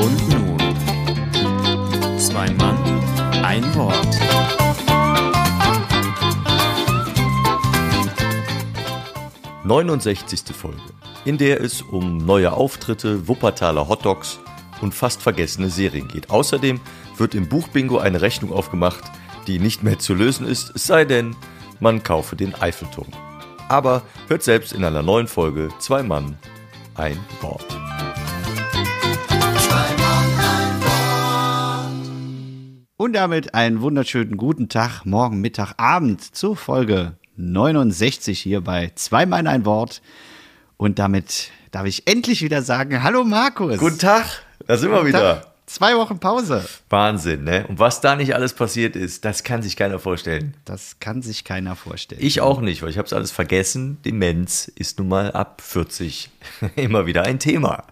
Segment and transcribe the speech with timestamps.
[0.00, 0.58] Und nun,
[2.18, 2.76] zwei Mann,
[3.44, 4.18] ein Wort.
[9.64, 10.80] Neunundsechzigste Folge,
[11.24, 14.38] in der es um neue Auftritte, Wuppertaler Hotdogs
[14.80, 16.30] und fast vergessene Serien geht.
[16.30, 16.80] Außerdem
[17.16, 19.04] wird im Buchbingo eine Rechnung aufgemacht,
[19.46, 21.36] die nicht mehr zu lösen ist, es sei denn,
[21.80, 23.08] man kaufe den Eiffelturm.
[23.72, 26.36] Aber hört selbst in einer neuen Folge Zwei Mann,
[26.94, 27.64] ein Wort.
[32.98, 39.46] Und damit einen wunderschönen guten Tag, morgen, Mittag, Abend zur Folge 69 hier bei Zweimal
[39.46, 40.02] ein Wort.
[40.76, 43.78] Und damit darf ich endlich wieder sagen, hallo Markus.
[43.78, 45.40] Guten Tag, da sind wir Guten wieder.
[45.40, 45.51] Tag.
[45.72, 46.68] Zwei Wochen Pause.
[46.90, 47.66] Wahnsinn, ne?
[47.66, 50.52] Und was da nicht alles passiert ist, das kann sich keiner vorstellen.
[50.66, 52.20] Das kann sich keiner vorstellen.
[52.22, 53.96] Ich auch nicht, weil ich habe es alles vergessen.
[54.04, 56.28] Demenz ist nun mal ab 40
[56.76, 57.84] immer wieder ein Thema.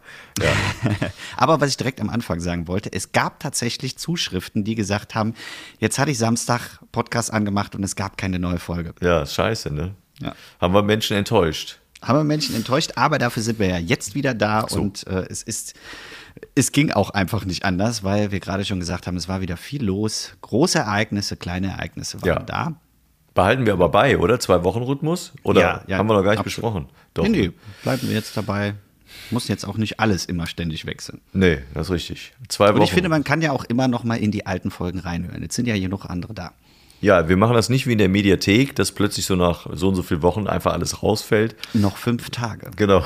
[0.43, 0.53] Ja.
[1.39, 5.33] Aber was ich direkt am Anfang sagen wollte, es gab tatsächlich Zuschriften, die gesagt haben,
[5.79, 8.95] jetzt hatte ich Samstag Podcast angemacht und es gab keine neue Folge.
[9.01, 9.95] Ja, scheiße, ne?
[10.19, 10.35] Ja.
[10.61, 11.79] Haben wir Menschen enttäuscht.
[12.03, 14.81] Haben wir Menschen enttäuscht, aber dafür sind wir ja jetzt wieder da So.
[14.81, 15.75] und äh, es ist,
[16.55, 19.57] es ging auch einfach nicht anders, weil wir gerade schon gesagt haben, es war wieder
[19.57, 20.33] viel los.
[20.41, 22.39] Große Ereignisse, kleine Ereignisse waren Ja.
[22.41, 22.75] da.
[23.35, 24.41] Behalten wir aber bei, oder?
[24.41, 25.33] Zwei Wochen Rhythmus?
[25.45, 26.55] Oder Ja, ja, haben wir noch gar nicht absolut.
[26.75, 26.89] besprochen?
[27.15, 27.23] Doch.
[27.25, 28.75] Nee, nee, bleiben wir jetzt dabei.
[29.31, 31.21] Muss jetzt auch nicht alles immer ständig wechseln.
[31.33, 32.33] Nee, das ist richtig.
[32.49, 32.77] Zwei Wochen.
[32.79, 35.43] Und ich finde, man kann ja auch immer noch mal in die alten Folgen reinhören.
[35.43, 36.53] Jetzt sind ja genug andere da.
[37.01, 39.95] Ja, wir machen das nicht wie in der Mediathek, dass plötzlich so nach so und
[39.95, 41.57] so vielen Wochen einfach alles rausfällt.
[41.73, 42.71] Noch fünf Tage.
[42.77, 43.05] Genau.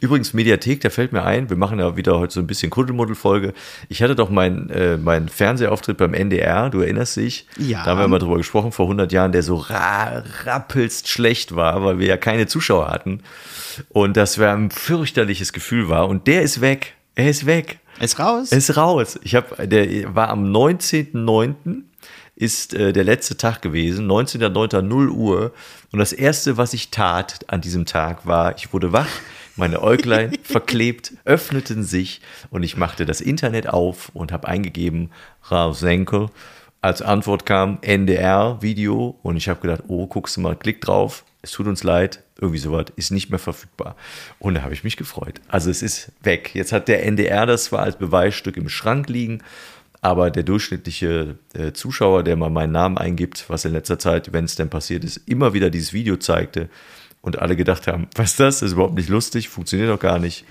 [0.00, 3.52] Übrigens, Mediathek, da fällt mir ein, wir machen ja wieder heute so ein bisschen Kuddelmuddel-Folge.
[3.88, 7.46] Ich hatte doch meinen äh, meinen Fernsehauftritt beim NDR, du erinnerst dich?
[7.58, 7.84] Ja.
[7.84, 11.84] Da haben wir mal drüber gesprochen, vor 100 Jahren, der so ra rappelst schlecht war,
[11.84, 13.20] weil wir ja keine Zuschauer hatten.
[13.90, 16.08] Und das war ein fürchterliches Gefühl war.
[16.08, 16.94] Und der ist weg.
[17.14, 17.80] Er ist weg.
[18.00, 18.52] Ist raus?
[18.52, 19.18] Er ist raus.
[19.22, 21.82] Ich habe, der war am 19.09.
[22.36, 24.82] ist äh, der letzte Tag gewesen, 19.09.
[24.82, 25.52] 0 Uhr.
[25.90, 29.08] Und das erste, was ich tat an diesem Tag, war, ich wurde wach,
[29.56, 32.20] meine Äuglein verklebt, öffneten sich
[32.50, 35.10] und ich machte das Internet auf und habe eingegeben,
[35.44, 36.28] Ralf Senkel.
[36.82, 41.52] Als Antwort kam NDR-Video und ich habe gedacht, oh, guckst du mal, klick drauf, es
[41.52, 43.96] tut uns leid, irgendwie sowas, ist nicht mehr verfügbar.
[44.38, 45.40] Und da habe ich mich gefreut.
[45.48, 46.50] Also es ist weg.
[46.54, 49.42] Jetzt hat der NDR das zwar als Beweisstück im Schrank liegen,
[50.00, 54.44] aber der durchschnittliche äh, Zuschauer, der mal meinen Namen eingibt, was in letzter Zeit, wenn
[54.44, 56.68] es denn passiert ist, immer wieder dieses Video zeigte
[57.22, 58.60] und alle gedacht haben, was ist das?
[58.60, 60.44] Das ist überhaupt nicht lustig, funktioniert doch gar nicht.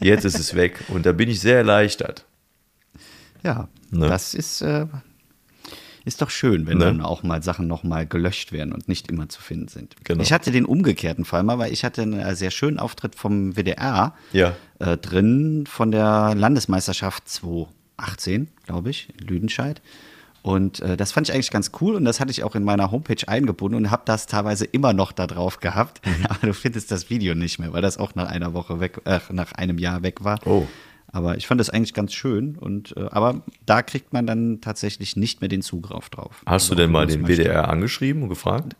[0.00, 2.24] Jetzt ist es weg und da bin ich sehr erleichtert.
[3.42, 4.06] ja, Ne?
[4.08, 4.86] das ist, äh,
[6.04, 6.84] ist doch schön, wenn Ne?
[6.84, 9.96] dann auch mal Sachen noch mal gelöscht werden und nicht immer zu finden sind.
[10.04, 10.22] Genau.
[10.22, 13.56] Ich hatte den umgekehrten Fall mal, weil ich hatte einen äh, sehr schönen Auftritt vom
[13.56, 14.54] WDR Ja.
[14.78, 17.28] äh, drin von der Landesmeisterschaft
[18.00, 19.80] 2018, glaube ich, in Lüdenscheid.
[20.42, 22.90] Und äh, das fand ich eigentlich ganz cool und das hatte ich auch in meiner
[22.90, 26.00] Homepage eingebunden und habe das teilweise immer noch da drauf gehabt.
[26.06, 26.26] Mhm.
[26.28, 29.20] Aber du findest das Video nicht mehr, weil das auch nach einer Woche weg, äh,
[29.32, 30.38] nach einem Jahr weg war.
[30.46, 30.66] Oh.
[31.12, 35.16] Aber ich fand das eigentlich ganz schön und äh, aber da kriegt man dann tatsächlich
[35.16, 36.42] nicht mehr den Zugriff drauf.
[36.46, 37.26] Hast du Also, denn mal den.
[37.26, 38.76] WDR angeschrieben und gefragt?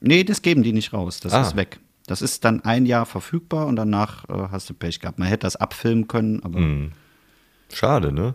[0.00, 1.18] Nee, das geben die nicht raus.
[1.20, 1.40] Das Ah.
[1.42, 1.80] ist weg.
[2.06, 5.18] Das ist dann ein Jahr verfügbar und danach äh, hast du Pech gehabt.
[5.18, 6.92] Man hätte das abfilmen können, aber Hm.
[7.72, 8.34] Schade, ne?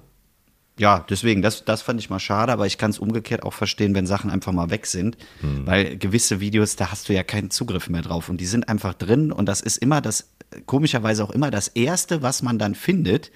[0.80, 3.94] ja, deswegen, das, das fand ich mal schade, aber ich kann es umgekehrt auch verstehen,
[3.96, 5.18] wenn Sachen einfach mal weg sind.
[5.42, 5.68] Hm.
[5.68, 8.94] Weil gewisse Videos, da hast du ja keinen Zugriff mehr drauf und die sind einfach
[8.94, 10.30] drin und das ist immer das,
[10.66, 13.30] komischerweise auch immer das Erste, was man dann findet.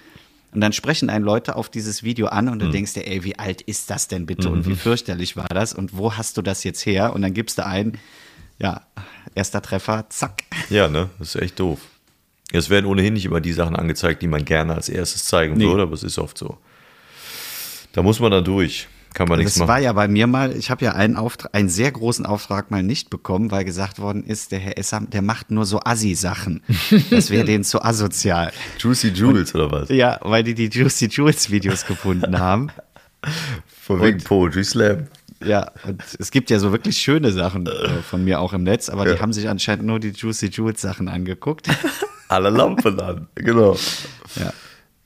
[0.54, 3.40] Und dann sprechen einen Leute auf dieses Video an und du denkst dir, ey, wie
[3.40, 6.64] alt ist das denn bitte und wie fürchterlich war das und wo hast du das
[6.64, 7.14] jetzt her?
[7.14, 7.98] Und dann gibst du ein,
[8.60, 8.82] ja,
[9.34, 10.44] erster Treffer, zack.
[10.70, 11.10] Ja, ne?
[11.18, 11.80] Das ist echt doof.
[12.54, 15.66] Es werden ohnehin nicht immer die Sachen angezeigt, die man gerne als erstes zeigen Nee.
[15.66, 16.58] würde, aber es ist oft so.
[17.94, 18.88] Da muss man dann durch.
[19.14, 19.84] Kann man nichts Das war machen.
[19.84, 23.12] ja bei mir mal, ich habe ja einen Auftrag, einen sehr großen Auftrag mal nicht
[23.12, 26.64] bekommen, weil gesagt worden ist, der Herr Esser, der macht nur so Assi-Sachen.
[27.12, 28.52] Das wäre denen zu asozial.
[28.80, 29.90] Juicy Jules oder was?
[29.90, 32.70] Ja, weil die die Juicy Jules Videos gefunden haben.
[33.84, 35.08] Von wegen Poetry Slam.
[35.46, 38.90] Ja, und es gibt ja so wirklich schöne Sachen äh, von mir auch im Netz,
[38.90, 39.14] aber Ja.
[39.16, 41.68] die haben sich anscheinend nur die Juicy Jules Sachen angeguckt.
[42.34, 43.28] Alle Lampen an.
[43.36, 43.78] Genau.
[44.36, 44.54] Ja.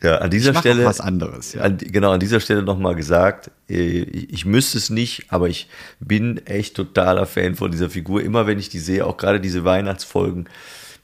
[0.04, 0.86] Ja, an dieser Ich Stelle.
[0.86, 1.62] was anderes, ja.
[1.62, 5.68] An, genau, an dieser Stelle nochmal gesagt, äh, ich, ich müsste es nicht, aber ich
[6.00, 8.22] bin echt totaler Fan von dieser Figur.
[8.22, 10.48] Immer wenn ich die sehe, auch gerade diese Weihnachtsfolgen,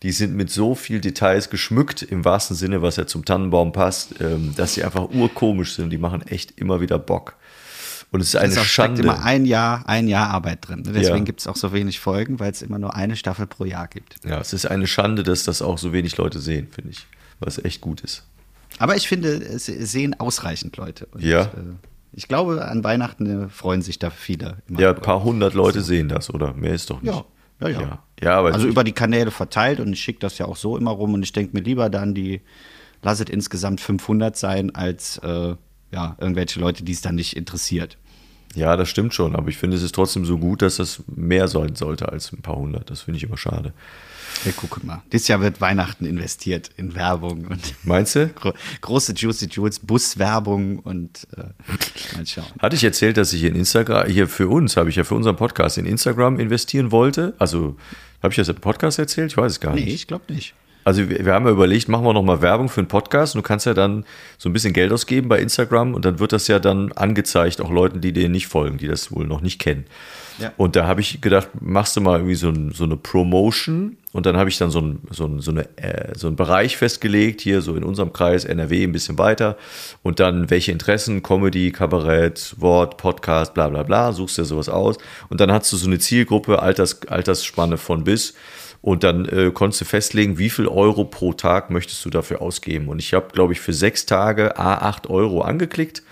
[0.03, 4.21] die sind mit so viel Details geschmückt, im wahrsten Sinne, was ja zum Tannenbaum passt,
[4.21, 5.89] ähm, dass sie einfach urkomisch sind.
[5.89, 7.35] Die machen echt immer wieder Bock.
[8.13, 9.01] Und es ist eine es steckt Schande.
[9.01, 10.83] immer ein Jahr, ein Jahr Arbeit drin.
[10.83, 10.92] ne?
[10.94, 11.24] Deswegen Ja.
[11.24, 14.18] gibt es auch so wenig Folgen, weil es immer nur eine Staffel pro Jahr gibt.
[14.24, 17.07] Ja, es ist eine Schande, dass das auch so wenig Leute sehen, finde ich.
[17.39, 18.24] Was echt gut ist.
[18.77, 21.07] Aber ich finde, es sehen ausreichend Leute.
[21.07, 21.42] Und, Ja.
[21.42, 21.50] Äh,
[22.15, 24.57] ich glaube, an Weihnachten äh, freuen sich da viele.
[24.69, 26.54] Ja, ein paar hundert Leute sehen das, oder?
[26.54, 27.12] Mehr ist doch nicht.
[27.12, 27.25] Ja,
[27.62, 27.81] ja, ja.
[27.81, 30.92] Ja, ja also über die Kanäle verteilt und ich schicke das ja auch so immer
[30.92, 32.42] rum und ich denke mir lieber dann die,
[33.01, 35.56] lass es insgesamt 500 sein, als äh,
[35.92, 37.98] ja, irgendwelche Leute, die es dann nicht interessiert.
[38.55, 41.47] Ja, das stimmt schon, aber ich finde, es ist trotzdem so gut, dass das mehr
[41.47, 42.89] sein sollte als ein paar hundert.
[42.89, 43.73] Das finde ich immer schade.
[44.44, 45.01] Wir gucken mal.
[45.11, 48.27] Dieses Jahr wird Weihnachten investiert in Werbung und Meinst du?
[48.35, 51.44] gro große Juicy Jules Buswerbung und äh,
[52.15, 52.45] mal schauen.
[52.59, 55.35] Hatte ich erzählt, dass ich in Instagram, hier für uns, habe ich ja für unseren
[55.35, 57.33] Podcast in Instagram investieren wollte?
[57.39, 57.77] Also,
[58.21, 59.31] habe ich das im Podcast erzählt?
[59.31, 59.94] Ich weiß es gar Nee, nicht.
[59.94, 60.53] ich glaube nicht.
[60.83, 63.35] Also wir, wir haben ja überlegt, machen wir nochmal Werbung für einen Podcast.
[63.35, 64.06] Und du kannst ja dann
[64.38, 67.71] so ein bisschen Geld ausgeben bei Instagram und dann wird das ja dann angezeigt, auch
[67.71, 69.85] Leuten, die dir nicht folgen, die das wohl noch nicht kennen.
[70.39, 70.51] Ja.
[70.57, 73.97] Und da habe ich gedacht, machst du mal irgendwie so, ein, so eine Promotion?
[74.13, 76.77] Und dann habe ich dann so, ein, so, ein, so, eine, äh, so einen Bereich
[76.77, 79.57] festgelegt, hier so in unserem Kreis NRW ein bisschen weiter.
[80.01, 84.97] Und dann welche Interessen, Comedy, Kabarett, Wort, Podcast, bla bla bla, suchst dir sowas aus.
[85.30, 88.33] Und dann hast du so eine Zielgruppe, Alters, Altersspanne von bis
[88.83, 92.89] und dann äh, konntest du festlegen, wie viel Euro pro Tag möchtest du dafür ausgeben.
[92.89, 96.03] Und ich habe, glaube ich, für sechs Tage A 8 Euro angeklickt.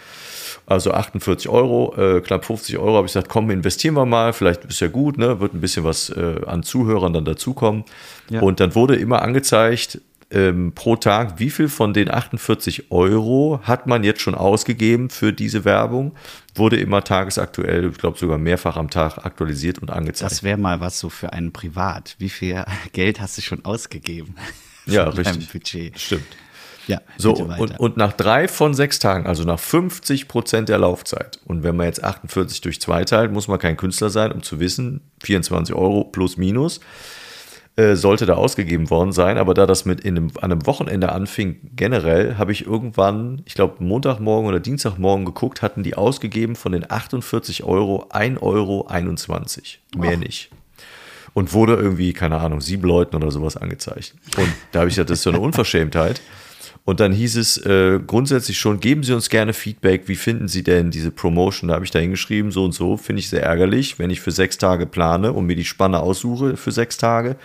[0.67, 4.63] Also 48 Euro, äh, knapp 50 Euro, habe ich gesagt, komm, investieren wir mal, vielleicht
[4.63, 5.41] ist ja gut, ne?
[5.41, 7.83] wird ein bisschen was äh, an Zuhörern dann dazukommen.
[8.29, 8.39] Ja.
[8.39, 9.99] Und dann wurde immer angezeigt,
[10.31, 15.33] ähm, pro Tag, wie viel von den 48 Euro hat man jetzt schon ausgegeben für
[15.33, 16.13] diese Werbung,
[16.55, 20.31] wurde immer tagesaktuell, ich glaube sogar mehrfach am Tag aktualisiert und angezeigt.
[20.31, 22.15] Das wäre mal was so für einen Privat.
[22.17, 22.63] Wie viel
[22.93, 24.35] Geld hast du schon ausgegeben?
[24.85, 25.51] ja, richtig.
[25.51, 25.99] Budget.
[25.99, 26.25] Stimmt.
[26.87, 31.39] Ja, So, und, und nach drei von sechs Tagen, also nach 50 Prozent der Laufzeit,
[31.45, 34.59] und wenn man jetzt 48 durch zwei teilt, muss man kein Künstler sein, um zu
[34.59, 36.79] wissen, 24 Euro plus minus,
[37.77, 39.37] äh, sollte da ausgegeben worden sein.
[39.37, 43.53] Aber da das mit in einem, an einem Wochenende anfing, generell, habe ich irgendwann, ich
[43.53, 48.87] glaube Montagmorgen oder Dienstagmorgen geguckt, hatten die ausgegeben von den 48 Euro 1,21 Euro.
[49.95, 50.49] Mehr nicht.
[51.33, 54.15] Und wurde irgendwie, keine Ahnung, sieben Leuten oder sowas angezeigt.
[54.37, 56.21] Und da habe ich gesagt, das ist so eine Unverschämtheit.
[56.83, 60.63] Und dann hieß es äh, grundsätzlich schon, geben Sie uns gerne Feedback, wie finden Sie
[60.63, 61.67] denn diese Promotion?
[61.67, 64.31] Da habe ich da hingeschrieben, so und so, finde ich sehr ärgerlich, wenn ich für
[64.31, 67.35] sechs Tage plane und mir die Spanne aussuche für sechs Tage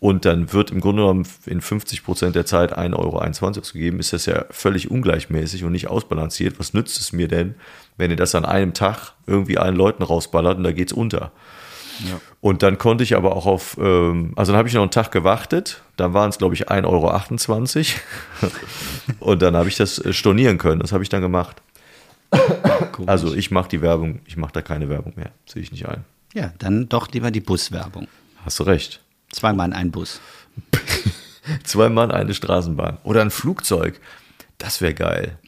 [0.00, 4.14] und dann wird im Grunde genommen in 50 Prozent der Zeit 1,21 Euro ausgegeben, ist
[4.14, 6.58] das ja völlig ungleichmäßig und nicht ausbalanciert.
[6.58, 7.56] Was nützt es mir denn,
[7.98, 11.30] wenn ihr das an einem Tag irgendwie allen Leuten rausballert und da geht's unter?
[12.40, 15.10] Und dann konnte ich aber auch auf, ähm, also dann habe ich noch einen Tag
[15.10, 17.94] gewartet, dann waren es, glaube ich, 1,28
[18.42, 18.52] Euro.
[19.20, 21.60] und dann habe ich das äh, stornieren können, das habe ich dann gemacht.
[23.06, 26.04] Also ich mache die Werbung, ich mache da keine Werbung mehr, sehe ich nicht ein.
[26.34, 28.06] ja, dann doch lieber die Buswerbung.
[28.44, 29.00] Hast du recht.
[29.30, 30.20] Zweimal in einen Bus.
[31.64, 32.98] Zwei Mann, eine Straßenbahn.
[33.04, 34.00] Oder ein Flugzeug.
[34.58, 35.38] Das wäre geil.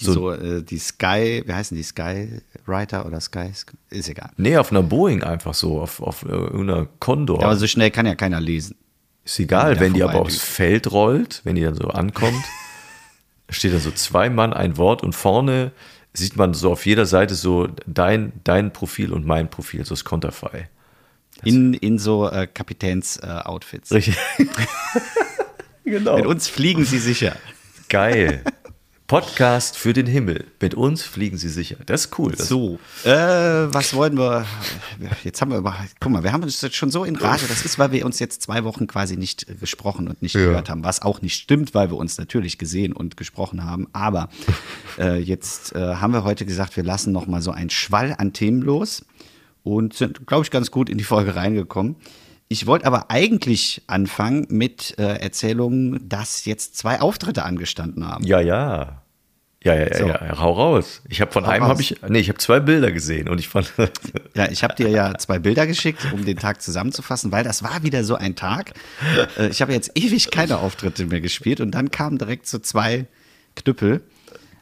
[0.00, 1.82] Die, So- so, äh, die Sky, wie heißen die?
[1.82, 3.50] Skywriter oder Sky?
[3.90, 4.30] Ist egal.
[4.36, 7.40] Nee, auf einer Boeing einfach so, auf, auf äh, irgendeiner Condor.
[7.40, 8.76] Ja, aber so schnell kann ja keiner lesen.
[9.24, 12.42] Ist egal, Ja, wenn die aber aufs Feld rollt, wenn die dann so ankommt,
[13.50, 15.72] steht da so zwei Mann, ein Wort und vorne
[16.12, 20.04] sieht man so auf jeder Seite so dein, dein Profil und mein Profil, so das
[20.04, 20.68] Konterfei.
[21.44, 23.92] In, in so äh, Kapitäns-Outfits.
[23.92, 24.16] Richtig.
[25.84, 26.16] genau.
[26.16, 27.36] Mit uns fliegen sie sicher.
[27.88, 28.42] Geil.
[29.10, 30.44] Podcast für den Himmel.
[30.60, 31.78] Mit uns fliegen sie sicher.
[31.84, 32.30] Das ist cool.
[32.30, 34.46] Das So, äh, was wollen wir?
[35.24, 37.46] Jetzt haben wir über, guck mal, wir haben uns jetzt schon so in Rage.
[37.48, 40.70] Das ist, weil wir uns jetzt zwei Wochen quasi nicht äh, gesprochen und nicht gehört
[40.70, 43.88] haben, was auch nicht stimmt, weil wir uns natürlich gesehen und gesprochen haben.
[43.92, 44.28] Aber
[44.96, 48.32] äh, jetzt äh, haben wir heute gesagt, wir lassen noch mal so einen Schwall an
[48.32, 49.04] Themen los
[49.64, 51.96] und sind, glaube ich, ganz gut in die Folge reingekommen.
[52.52, 58.24] Ich wollte aber eigentlich anfangen mit äh, Erzählungen, dass jetzt zwei Auftritte angestanden haben.
[58.24, 59.02] Ja, ja.
[59.62, 60.08] Ja, ja, ja, So.
[60.08, 61.00] ja, hau raus.
[61.08, 63.46] Ich habe von Hau einem habe ich, nee, ich habe zwei Bilder gesehen und ich
[63.46, 63.72] fand,
[64.34, 67.84] Ja, ich habe dir ja zwei Bilder geschickt, um den Tag zusammenzufassen, weil das war
[67.84, 68.72] wieder so ein Tag.
[69.38, 73.06] Äh, Ich habe jetzt ewig keine Auftritte mehr gespielt und dann kamen direkt so zwei
[73.54, 74.00] Knüppel.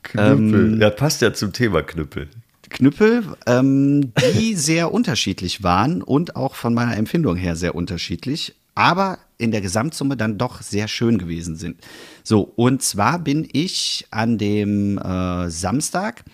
[0.02, 0.78] Knüppel.
[0.78, 2.28] ja, passt ja zum Thema Knüppel.
[2.68, 9.18] Knüppel, ähm, die sehr unterschiedlich waren und auch von meiner Empfindung her sehr unterschiedlich, aber
[9.38, 11.80] in der Gesamtsumme dann doch sehr schön gewesen sind.
[12.22, 16.25] So, und zwar bin ich an dem äh, Samstag,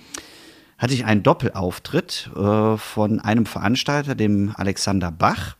[0.79, 5.57] hatte ich einen Doppelauftritt äh, von einem Veranstalter, dem Alexander Bach.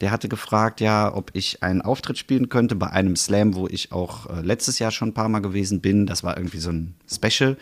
[0.00, 3.90] Der hatte gefragt, ja, ob ich einen Auftritt spielen könnte bei einem Slam, wo ich
[3.90, 6.06] auch äh, letztes Jahr schon ein paar Mal gewesen bin.
[6.06, 7.56] Das war irgendwie so ein Special.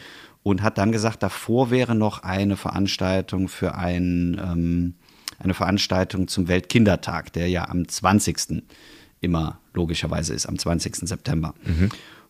[0.47, 4.95] Und hat dann gesagt, davor wäre noch eine Veranstaltung für ein, ähm,
[5.41, 8.63] eine Veranstaltung zum Weltkindertag, der ja am 20.
[9.21, 11.09] immer logischerweise ist, am 20.
[11.09, 11.53] September.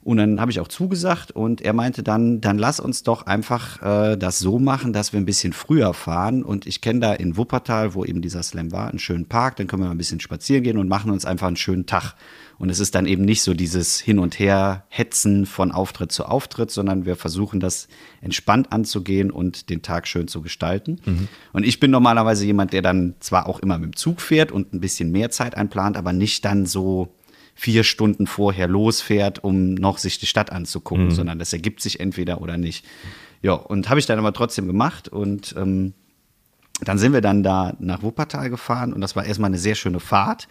[0.07, 3.83] Und dann habe ich auch zugesagt und er meinte dann, dann lass uns doch einfach
[3.83, 6.45] äh, das so machen, dass wir ein bisschen früher fahren.
[6.45, 9.57] Und ich kenne da in Wuppertal, wo eben dieser Slam war, einen schönen Park.
[9.57, 12.15] Dann können wir mal ein bisschen spazieren gehen und machen uns einfach einen schönen Tag.
[12.57, 16.25] Und es ist dann eben nicht so dieses Hin und Her hetzen von Auftritt zu
[16.25, 17.89] Auftritt, sondern wir versuchen das
[18.21, 21.01] entspannt anzugehen und den Tag schön zu gestalten.
[21.53, 24.73] Und ich bin normalerweise jemand, der dann zwar auch immer mit dem Zug fährt und
[24.73, 27.16] ein bisschen mehr Zeit einplant, aber nicht dann so
[27.57, 32.41] vier Stunden vorher losfährt, um noch sich die Stadt anzugucken, sondern das ergibt sich entweder
[32.43, 32.85] oder nicht.
[33.43, 35.95] Ja, und habe ich dann aber trotzdem gemacht und ähm,
[36.83, 40.01] dann sind wir dann da nach Wuppertal gefahren und das war erstmal eine sehr schöne
[40.01, 40.47] Fahrt.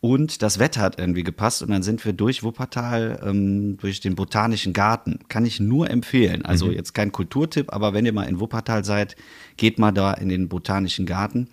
[0.00, 4.14] Und das Wetter hat irgendwie gepasst und dann sind wir durch Wuppertal, ähm, durch den
[4.14, 5.20] Botanischen Garten.
[5.28, 6.44] Kann ich nur empfehlen.
[6.44, 9.16] Also jetzt kein Kulturtipp, aber wenn ihr mal in Wuppertal seid,
[9.56, 11.48] geht mal da in den Botanischen Garten.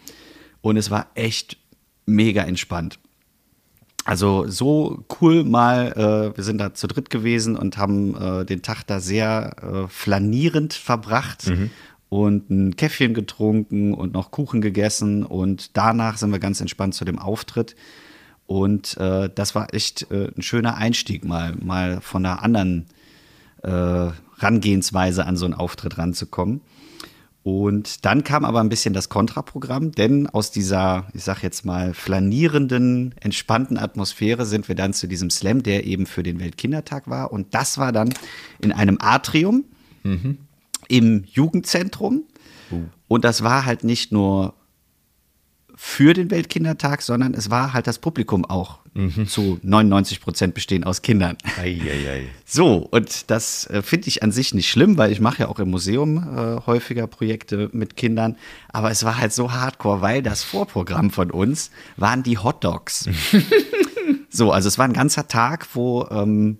[0.61, 1.57] Und es war echt
[2.05, 2.99] mega entspannt.
[4.05, 5.93] Also so cool mal,
[6.33, 9.87] äh, wir sind da zu dritt gewesen und haben äh, den Tag da sehr äh,
[9.87, 11.47] flanierend verbracht
[12.09, 17.05] und ein Käffchen getrunken und noch Kuchen gegessen und danach sind wir ganz entspannt zu
[17.05, 17.75] dem Auftritt.
[18.45, 22.87] Und äh, das war echt äh, ein schöner Einstieg, mal, mal von einer anderen
[23.63, 26.61] äh, Rangehensweise an so einen Auftritt ranzukommen.
[27.43, 31.93] Und dann kam aber ein bisschen das Kontraprogramm, denn aus dieser, ich sag jetzt mal,
[31.93, 37.33] flanierenden, entspannten Atmosphäre sind wir dann zu diesem Slam, der eben für den Weltkindertag war.
[37.33, 38.13] Und das war dann
[38.61, 39.65] in einem Atrium
[40.87, 42.23] im Jugendzentrum.
[43.09, 44.53] Und das war halt nicht nur
[45.75, 48.79] für den Weltkindertag, sondern es war halt das Publikum auch
[49.27, 51.35] zu 99 Prozent bestehen aus Kindern.
[51.59, 52.27] Eieiei.
[52.45, 55.59] So, und das äh, finde ich an sich nicht schlimm, weil ich mache ja auch
[55.59, 58.35] im Museum äh, häufiger Projekte mit Kindern.
[58.71, 63.09] Aber es war halt so hardcore, weil das Vorprogramm von uns waren die Hot Dogs.
[64.29, 66.59] so, also es war ein ganzer Tag, wo, ähm,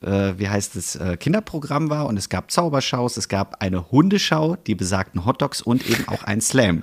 [0.00, 4.56] äh, wie heißt es, äh, Kinderprogramm war und es gab Zaubershows, es gab eine Hundeschau,
[4.56, 6.82] die besagten Hot Dogs und eben auch ein Slam.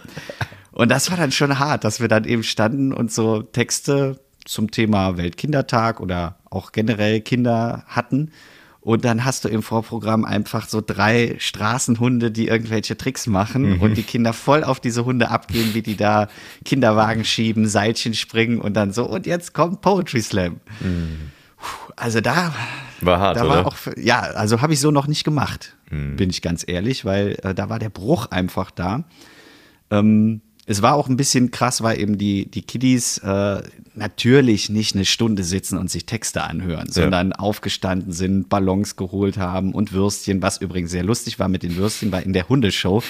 [0.72, 4.72] Und das war dann schon hart, dass wir dann eben standen und so Texte zum
[4.72, 8.32] Thema Weltkindertag oder auch generell Kinder hatten.
[8.80, 13.96] Und dann hast du im Vorprogramm einfach so drei Straßenhunde, die irgendwelche Tricks machen und
[13.96, 16.28] die Kinder voll auf diese Hunde abgehen, wie die da
[16.66, 20.62] Kinderwagen schieben, Seilchen springen und dann so, und jetzt kommt Poetry Slam.
[20.80, 22.56] Puh, Also da
[23.02, 23.50] War hart, da oder?
[23.50, 27.38] war auch, ja, also habe ich so noch nicht gemacht, bin ich ganz ehrlich, weil
[27.44, 29.04] äh, da war der Bruch einfach da.
[29.92, 33.62] Ähm, es war auch ein bisschen krass, weil eben die, die Kiddies äh,
[33.96, 39.74] natürlich nicht eine Stunde sitzen und sich Texte anhören, sondern aufgestanden sind, Ballons geholt haben
[39.74, 43.04] und Würstchen, was übrigens sehr lustig war mit den Würstchen, weil in der Hundeshow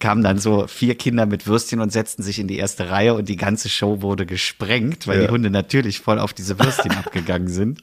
[0.00, 3.28] kamen dann so vier Kinder mit Würstchen und setzten sich in die erste Reihe und
[3.28, 5.26] die ganze Show wurde gesprengt, weil Ja.
[5.26, 7.82] die Hunde natürlich voll auf diese Würstchen abgegangen sind.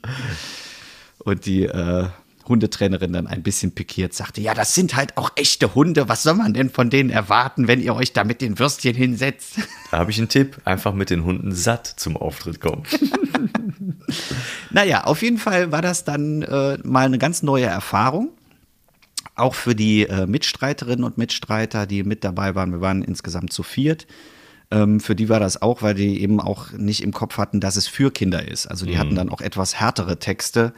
[1.19, 2.07] Und die äh,
[2.47, 6.09] Hundetrainerin dann ein bisschen pikiert sagte, ja, das sind halt auch echte Hunde.
[6.09, 9.59] Was soll man denn von denen erwarten, wenn ihr euch da mit den Würstchen hinsetzt?
[9.91, 10.57] Da habe ich einen Tipp.
[10.65, 12.81] Einfach mit den Hunden satt zum Auftritt kommen.
[14.71, 18.31] naja, auf jeden Fall war das dann äh, mal eine ganz neue Erfahrung.
[19.35, 22.71] Auch für die äh, Mitstreiterinnen und Mitstreiter, die mit dabei waren.
[22.71, 24.07] Wir waren insgesamt zu viert.
[24.71, 27.75] Ähm, für die war das auch, weil die eben auch nicht im Kopf hatten, dass
[27.75, 28.67] es für Kinder ist.
[28.67, 30.73] Also die hatten dann auch etwas härtere Texte,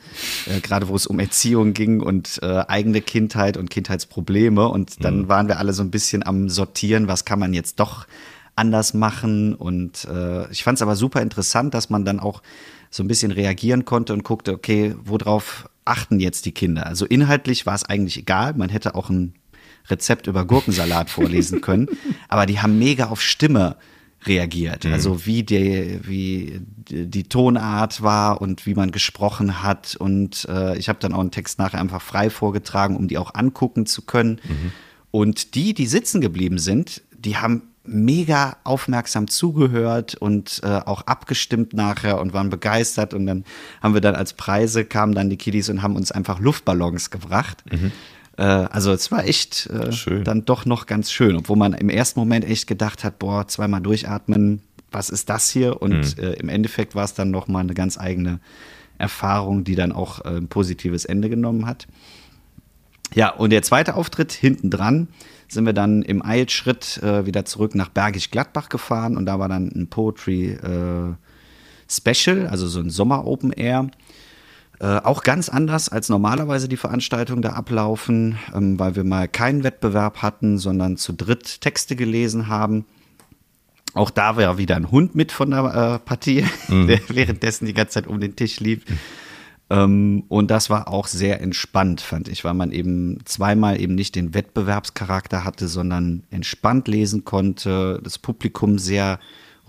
[0.47, 4.67] äh, gerade wo es um Erziehung ging und äh, eigene Kindheit und Kindheitsprobleme.
[4.67, 8.07] Und dann waren wir alle so ein bisschen am Sortieren, was kann man jetzt doch
[8.55, 9.53] anders machen.
[9.53, 12.41] Und äh, ich fand es aber super interessant, dass man dann auch
[12.89, 16.85] so ein bisschen reagieren konnte und guckte, okay, worauf achten jetzt die Kinder?
[16.85, 18.53] Also inhaltlich war es eigentlich egal.
[18.55, 19.35] Man hätte auch ein
[19.89, 21.87] Rezept über Gurkensalat vorlesen können,
[22.27, 23.75] aber die haben mega auf Stimme
[24.27, 24.85] reagiert.
[24.85, 29.95] Also wie die, wie die Tonart war und wie man gesprochen hat.
[29.95, 33.35] Und äh, ich habe dann auch einen Text nachher einfach frei vorgetragen, um die auch
[33.35, 34.39] angucken zu können.
[35.11, 41.73] Und die, die sitzen geblieben sind, die haben mega aufmerksam zugehört und äh, auch abgestimmt
[41.73, 43.13] nachher und waren begeistert.
[43.13, 43.45] Und dann
[43.81, 47.63] haben wir dann als Preise, kamen dann die Kiddies und haben uns einfach Luftballons gebracht.
[48.37, 52.19] Äh, also es war echt äh, dann doch noch ganz schön, obwohl man im ersten
[52.19, 54.61] Moment echt gedacht hat, boah, zweimal durchatmen,
[54.91, 55.81] was ist das hier?
[55.81, 58.39] Und äh, im Endeffekt war es dann noch mal eine ganz eigene
[58.97, 61.87] Erfahrung, die dann auch äh, ein positives Ende genommen hat.
[63.13, 65.09] Ja, und der zweite Auftritt hinten dran
[65.47, 69.47] sind wir dann im Eilschritt äh, wieder zurück nach Bergisch Gladbach gefahren und da war
[69.47, 71.13] dann ein Poetry äh,
[71.87, 73.89] Special, also so ein Sommer Open Air.
[74.79, 79.63] Äh, auch ganz anders als normalerweise die Veranstaltungen da ablaufen, ähm, weil wir mal keinen
[79.63, 82.85] Wettbewerb hatten, sondern zu dritt Texte gelesen haben.
[83.93, 86.87] Auch da war wieder ein Hund mit von der äh, Partie, mhm.
[86.87, 88.83] der währenddessen die ganze Zeit um den Tisch lief.
[89.69, 94.15] Ähm, und das war auch sehr entspannt, fand ich, weil man eben zweimal eben nicht
[94.15, 99.19] den Wettbewerbscharakter hatte, sondern entspannt lesen konnte, das Publikum sehr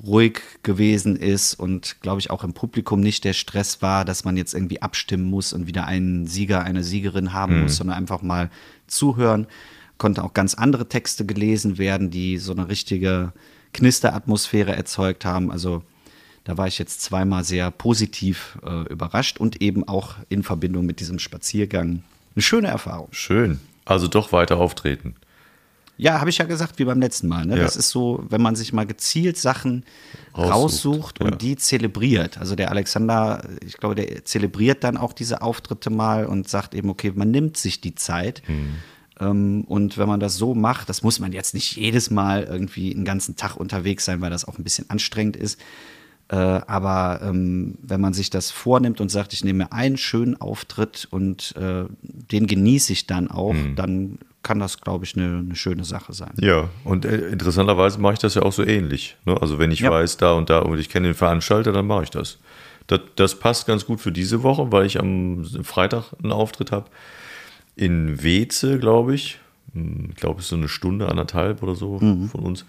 [0.04, 4.36] ruhig gewesen ist und glaube ich auch im Publikum nicht der Stress war, dass man
[4.36, 7.62] jetzt irgendwie abstimmen muss und wieder einen Sieger, eine Siegerin haben mhm.
[7.62, 8.50] muss, sondern einfach mal
[8.86, 9.46] zuhören.
[9.98, 13.32] Konnte auch ganz andere Texte gelesen werden, die so eine richtige
[13.72, 15.50] Knisteratmosphäre erzeugt haben.
[15.50, 15.82] Also
[16.44, 21.00] da war ich jetzt zweimal sehr positiv äh, überrascht und eben auch in Verbindung mit
[21.00, 22.02] diesem Spaziergang.
[22.34, 23.08] Eine schöne Erfahrung.
[23.12, 23.60] Schön.
[23.86, 25.16] Also doch weiter auftreten.
[25.98, 27.46] Ja, habe ich ja gesagt, wie beim letzten Mal.
[27.46, 27.56] Ne?
[27.56, 27.62] Ja.
[27.62, 29.84] Das ist so, wenn man sich mal gezielt Sachen
[30.36, 31.36] raussucht, raussucht und ja.
[31.36, 32.38] die zelebriert.
[32.38, 36.90] Also der Alexander, ich glaube, der zelebriert dann auch diese Auftritte mal und sagt eben,
[36.90, 38.42] okay, man nimmt sich die Zeit.
[38.46, 38.74] Mhm.
[39.20, 42.94] Ähm, und wenn man das so macht, das muss man jetzt nicht jedes Mal irgendwie
[42.94, 45.58] einen ganzen Tag unterwegs sein, weil das auch ein bisschen anstrengend ist.
[46.28, 51.06] Äh, aber ähm, wenn man sich das vornimmt und sagt, ich nehme einen schönen Auftritt
[51.10, 53.76] und äh, den genieße ich dann auch, mhm.
[53.76, 56.32] dann kann das, glaube ich, eine, eine, schöne Sache sein.
[56.40, 59.16] Ja, und äh, interessanterweise mache ich das ja auch so ähnlich.
[59.24, 59.36] Ne?
[59.40, 59.90] Also wenn ich ja.
[59.90, 62.38] weiß, da und da und ich kenne den Veranstalter, dann mache ich das.
[62.86, 63.00] das.
[63.16, 66.88] Das passt ganz gut für diese Woche, weil ich am Freitag einen Auftritt habe
[67.74, 69.40] in Weze, glaube ich.
[69.72, 72.28] Hm, ich glaube, es ist so eine Stunde, anderthalb oder so mhm.
[72.28, 72.64] von uns.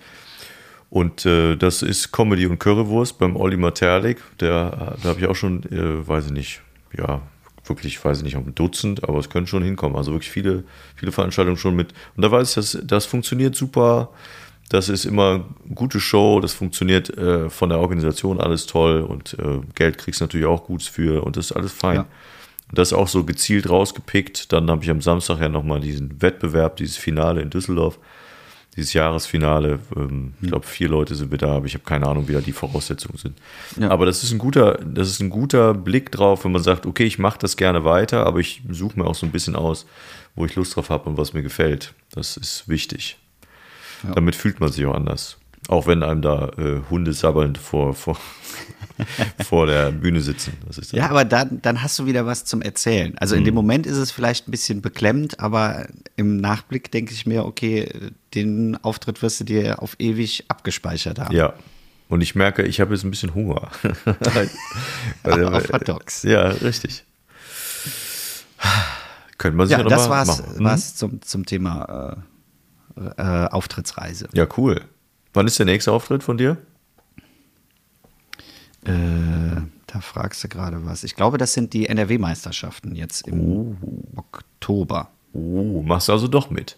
[0.90, 4.18] Und äh, das ist Comedy und Currywurst beim Olli Materlik.
[4.40, 6.62] Der, da habe ich auch schon, äh, weiß ich nicht,
[6.98, 7.22] ja,
[7.70, 9.98] wirklich, weiß ich nicht, ein Dutzend, aber es können schon hinkommen.
[9.98, 10.64] Also wirklich viele,
[10.96, 11.94] viele Veranstaltungen schon mit.
[12.16, 14.10] Und da weiß ich, dass das funktioniert super.
[14.70, 19.38] Das ist immer eine gute Show, das funktioniert äh, von der Organisation alles toll und
[19.40, 21.96] äh, Geld kriegst du natürlich auch gut für und das ist alles fein.
[21.96, 22.06] Ja.
[22.74, 24.52] Das ist auch so gezielt rausgepickt.
[24.52, 27.98] Dann habe ich am Samstag ja nochmal diesen Wettbewerb, dieses Finale in Düsseldorf
[28.78, 29.80] dieses Jahresfinale.
[29.96, 30.50] Ähm, ich hm.
[30.50, 33.18] glaube, vier Leute sind wir da, aber ich habe keine Ahnung, wie da die Voraussetzungen
[33.18, 33.38] sind.
[33.78, 33.90] Ja.
[33.90, 37.04] Aber das ist ein guter, das ist ein guter Blick drauf, wenn man sagt, okay,
[37.04, 39.86] ich mache das gerne weiter, aber ich suche mir auch so ein bisschen aus,
[40.36, 41.94] wo ich Lust drauf habe und was mir gefällt.
[42.12, 43.18] Das ist wichtig.
[44.04, 44.12] Ja.
[44.14, 45.38] Damit fühlt man sich auch anders.
[45.68, 48.18] Auch wenn einem da äh, Hunde sabbelnd vor, vor,
[49.46, 50.54] vor der Bühne sitzen.
[50.92, 53.18] ja, aber dann, dann hast du wieder was zum Erzählen.
[53.18, 53.58] Also in dem mhm.
[53.58, 57.90] Moment ist es vielleicht ein bisschen beklemmend, aber im Nachblick denke ich mir, okay,
[58.34, 61.36] den Auftritt wirst du dir auf ewig abgespeichert haben.
[61.36, 61.54] Ja.
[62.10, 63.70] Und ich merke, ich habe jetzt ein bisschen Hunger.
[65.24, 66.24] auf Hot Dogs.
[66.24, 67.04] Ja, richtig.
[69.38, 70.64] Könnte man sich ja, ja das war's, machen.
[70.64, 70.98] war's mhm.
[70.98, 72.18] zum, zum Thema
[72.98, 74.30] äh, äh, Auftrittsreise.
[74.34, 74.82] Ja, cool.
[75.34, 76.58] Wann ist der nächste Auftritt von dir?
[78.88, 81.04] Äh, da fragst du gerade was.
[81.04, 83.76] Ich glaube, das sind die NRW-Meisterschaften jetzt im oh.
[84.16, 85.10] Oktober.
[85.34, 86.78] Oh, machst du also doch mit?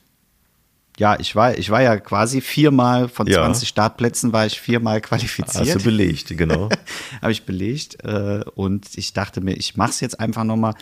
[0.97, 3.37] Ja, ich war, ich war ja quasi viermal von ja.
[3.37, 5.67] 20 Startplätzen war ich viermal qualifiziert.
[5.67, 6.67] Hast du belegt, genau.
[7.21, 8.03] Habe ich belegt.
[8.03, 10.73] Äh, und ich dachte mir, ich mache es jetzt einfach nochmal.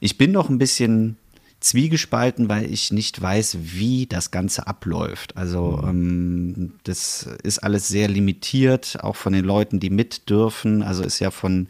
[0.00, 1.16] Ich bin noch ein bisschen
[1.62, 5.36] zwiegespalten, weil ich nicht weiß, wie das Ganze abläuft.
[5.36, 5.88] Also mhm.
[5.88, 10.82] ähm, das ist alles sehr limitiert, auch von den Leuten, die mit dürfen.
[10.82, 11.68] Also ist ja von,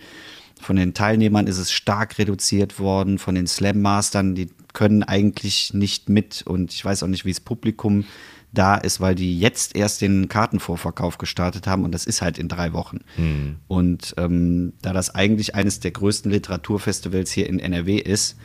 [0.61, 6.09] von den Teilnehmern ist es stark reduziert worden, von den Slam-Mastern, die können eigentlich nicht
[6.09, 8.05] mit und ich weiß auch nicht, wie das Publikum
[8.53, 12.49] da ist, weil die jetzt erst den Kartenvorverkauf gestartet haben und das ist halt in
[12.49, 13.01] drei Wochen.
[13.17, 13.57] Mhm.
[13.67, 18.37] Und ähm, da das eigentlich eines der größten Literaturfestivals hier in NRW ist,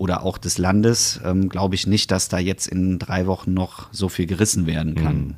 [0.00, 3.92] oder auch des Landes, ähm, glaube ich nicht, dass da jetzt in drei Wochen noch
[3.92, 5.16] so viel gerissen werden kann.
[5.16, 5.34] Mhm.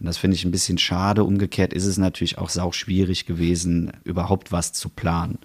[0.00, 1.22] Und das finde ich ein bisschen schade.
[1.22, 5.38] Umgekehrt ist es natürlich auch sau schwierig gewesen, überhaupt was zu planen.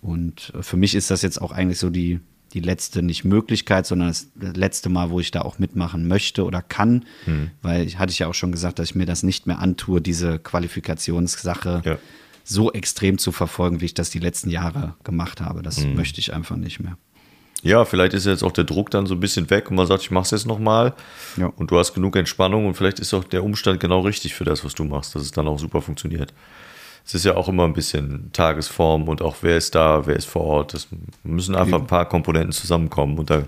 [0.00, 2.20] Und äh, für mich ist das jetzt auch eigentlich so die,
[2.54, 6.62] die letzte, nicht Möglichkeit, sondern das letzte Mal, wo ich da auch mitmachen möchte oder
[6.62, 7.04] kann.
[7.26, 7.50] Mhm.
[7.60, 10.00] Weil ich hatte ich ja auch schon gesagt, dass ich mir das nicht mehr antue,
[10.00, 11.98] diese Qualifikationssache ja.
[12.42, 15.60] so extrem zu verfolgen, wie ich das die letzten Jahre gemacht habe.
[15.60, 15.94] Das mhm.
[15.94, 16.96] möchte ich einfach nicht mehr.
[17.62, 20.02] Ja, vielleicht ist jetzt auch der Druck dann so ein bisschen weg und man sagt,
[20.02, 20.94] ich mach's jetzt nochmal.
[21.36, 21.46] Ja.
[21.56, 24.64] Und du hast genug Entspannung und vielleicht ist auch der Umstand genau richtig für das,
[24.64, 26.34] was du machst, dass es dann auch super funktioniert.
[27.06, 30.26] Es ist ja auch immer ein bisschen Tagesform und auch wer ist da, wer ist
[30.26, 30.74] vor Ort.
[30.74, 30.88] Es
[31.22, 33.44] müssen einfach ein paar Komponenten zusammenkommen und da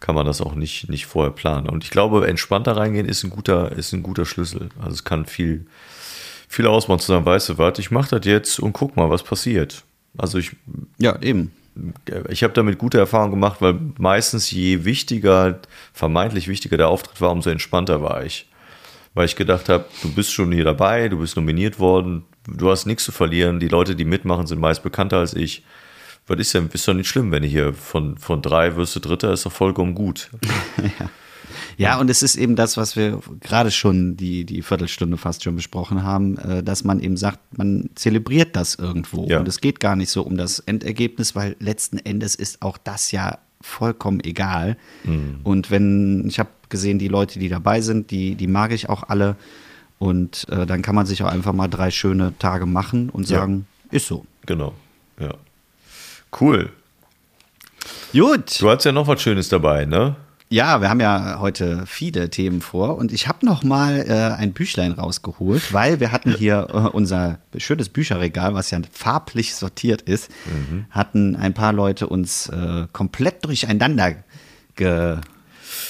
[0.00, 1.68] kann man das auch nicht, nicht vorher planen.
[1.68, 4.70] Und ich glaube, entspannter reingehen ist ein guter, ist ein guter Schlüssel.
[4.78, 5.66] Also es kann viel,
[6.48, 9.22] viel ausmachen zu sagen, weißt du was, ich mach das jetzt und guck mal, was
[9.22, 9.84] passiert.
[10.18, 10.56] Also ich.
[10.98, 11.52] Ja, eben
[12.28, 15.60] ich habe damit gute Erfahrungen gemacht, weil meistens je wichtiger,
[15.92, 18.46] vermeintlich wichtiger der Auftritt war, umso entspannter war ich.
[19.14, 22.86] Weil ich gedacht habe, du bist schon hier dabei, du bist nominiert worden, du hast
[22.86, 25.64] nichts zu verlieren, die Leute, die mitmachen, sind meist bekannter als ich.
[26.26, 29.00] Was ist denn, ist doch nicht schlimm, wenn du hier von, von drei wirst du
[29.00, 30.30] Dritter, ist doch vollkommen gut.
[30.98, 31.08] Ja,
[31.98, 36.02] und es ist eben das, was wir gerade schon die, die Viertelstunde fast schon besprochen
[36.02, 39.26] haben, äh, dass man eben sagt, man zelebriert das irgendwo.
[39.28, 39.38] Ja.
[39.40, 43.10] Und es geht gar nicht so um das Endergebnis, weil letzten Endes ist auch das
[43.12, 44.76] ja vollkommen egal.
[45.44, 49.04] Und wenn, ich habe gesehen, die Leute, die dabei sind, die, die mag ich auch
[49.04, 49.36] alle.
[50.00, 53.38] Und äh, dann kann man sich auch einfach mal drei schöne Tage machen und Ja.
[53.38, 54.26] sagen, ist so.
[54.46, 54.74] Genau.
[55.20, 55.34] Ja.
[56.40, 56.70] Cool.
[58.12, 58.60] Gut.
[58.60, 60.16] Du hast ja noch was Schönes dabei, ne?
[60.52, 64.52] Ja, wir haben ja heute viele Themen vor und ich habe noch mal äh, ein
[64.52, 70.30] Büchlein rausgeholt, weil wir hatten hier äh, unser schönes Bücherregal, was ja farblich sortiert ist,
[70.90, 74.16] hatten ein paar Leute uns äh, komplett durcheinander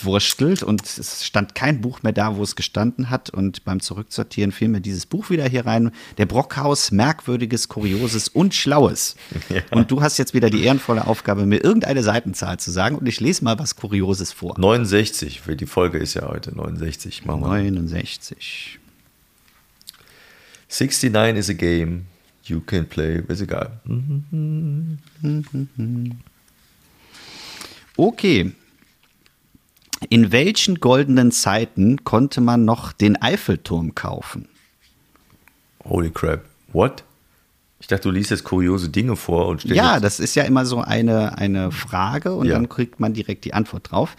[0.03, 4.53] gewurstelt und es stand kein Buch mehr da, wo es gestanden hat und beim Zurücksortieren
[4.53, 9.17] fiel mir dieses Buch wieder hier rein, der Brockhaus, Merkwürdiges, Kurioses und Schlaues.
[9.71, 13.21] Und du hast jetzt wieder die ehrenvolle Aufgabe, mir irgendeine Seitenzahl zu sagen und ich
[13.21, 14.59] lese mal was Kurioses vor.
[14.59, 17.25] 69, weil die Folge ist ja heute 69.
[17.25, 17.49] Machen wir.
[17.49, 18.79] 69.
[20.69, 22.07] 69 is a game
[22.45, 23.81] you can play, ist egal.
[23.87, 24.99] Hm?
[27.97, 28.53] Okay.
[30.09, 34.49] In welchen goldenen Zeiten konnte man noch den Eiffelturm kaufen?
[35.85, 36.45] Holy crap.
[36.73, 37.05] What?
[37.81, 40.65] Ich dachte, du liest jetzt kuriose Dinge vor und stellst Ja, das ist ja immer
[40.65, 42.55] so eine, eine Frage und Ja.
[42.55, 44.15] dann kriegt man direkt die Antwort drauf.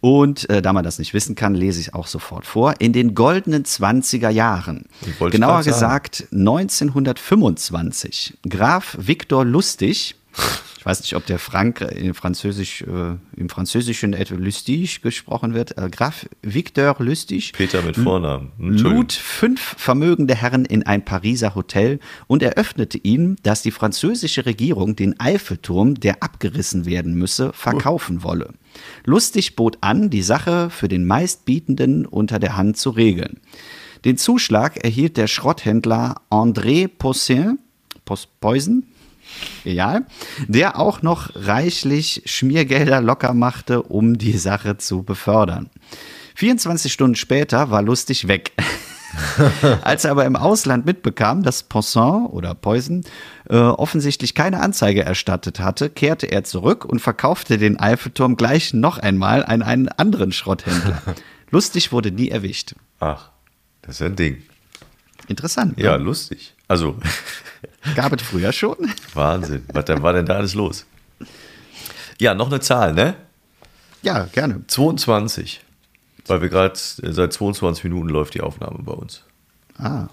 [0.00, 2.74] Und äh, da man das nicht wissen kann, lese ich auch sofort vor.
[2.80, 4.86] In den goldenen 20er Jahren,
[5.30, 10.16] genauer gesagt 1925, Graf Viktor Lustig,
[10.78, 15.54] ich weiß nicht, ob der Frank äh, in Französisch, äh, im Französischen etwa Lustig gesprochen
[15.54, 18.52] wird, äh, Graf Viktor Lustig Peter mit Vornamen.
[18.58, 24.96] Lud fünf vermögende Herren in ein Pariser Hotel und eröffnete ihnen, dass die französische Regierung
[24.96, 28.50] den Eiffelturm, der abgerissen werden müsse, verkaufen wolle.
[29.04, 33.40] Lustig bot an, die Sache für den meistbietenden unter der Hand zu regeln.
[34.04, 37.58] Den Zuschlag erhielt der Schrotthändler André Poussin,
[38.40, 38.84] Poison,
[39.64, 40.06] egal,
[40.46, 45.70] der auch noch reichlich Schmiergelder locker machte, um die Sache zu befördern.
[46.36, 48.52] 24 Stunden später war Lustig weg.
[49.82, 53.02] Als er aber im Ausland mitbekam, dass Poisson oder Poison
[53.48, 58.98] äh, offensichtlich keine Anzeige erstattet hatte, kehrte er zurück und verkaufte den Eiffelturm gleich noch
[58.98, 61.00] einmal an einen anderen Schrotthändler.
[61.50, 62.74] Lustig wurde nie erwischt.
[63.00, 63.30] Ach,
[63.82, 64.42] das ist ein Ding.
[65.28, 65.78] Interessant.
[65.78, 66.04] Ja, ne?
[66.04, 66.54] lustig.
[66.68, 66.98] Also,
[67.94, 68.76] Gab es früher schon?
[69.12, 69.64] Wahnsinn.
[69.72, 70.86] Was war denn da alles los?
[72.18, 73.16] Ja, noch eine Zahl, ne?
[74.02, 74.66] Ja, gerne.
[74.66, 75.60] 22.
[76.26, 79.22] Weil wir gerade seit 22 Minuten läuft die Aufnahme bei uns.
[79.78, 80.08] Ah.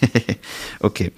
[0.80, 1.12] okay.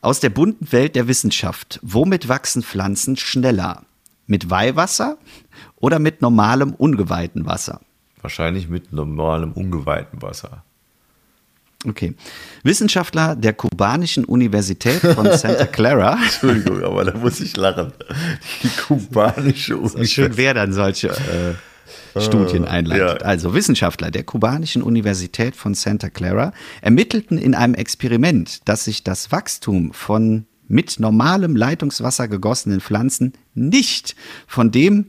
[0.00, 1.78] Aus der bunten Welt der Wissenschaft.
[1.82, 3.84] Womit wachsen Pflanzen schneller?
[4.26, 5.18] Mit Weihwasser
[5.76, 7.80] oder mit normalem ungeweihten Wasser?
[8.22, 10.64] Wahrscheinlich mit normalem ungeweihten Wasser.
[11.86, 12.14] Okay.
[12.62, 16.16] Wissenschaftler der kubanischen Universität von Santa Clara.
[16.22, 17.92] Entschuldigung, aber da muss ich lachen.
[18.62, 23.22] Die kubanische Schön, wer dann solche äh, Studien einleitet.
[23.22, 23.26] ja.
[23.26, 29.32] Also Wissenschaftler der kubanischen Universität von Santa Clara ermittelten in einem Experiment, dass sich das
[29.32, 34.14] Wachstum von mit normalem Leitungswasser gegossenen Pflanzen nicht
[34.46, 35.06] von dem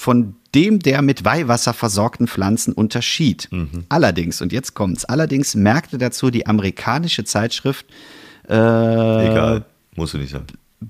[0.00, 3.50] von dem der mit Weihwasser versorgten Pflanzen unterschied.
[3.90, 7.84] Allerdings, und jetzt kommt's, allerdings merkte dazu die amerikanische Zeitschrift
[8.48, 10.46] äh, Egal, musst du nicht sagen.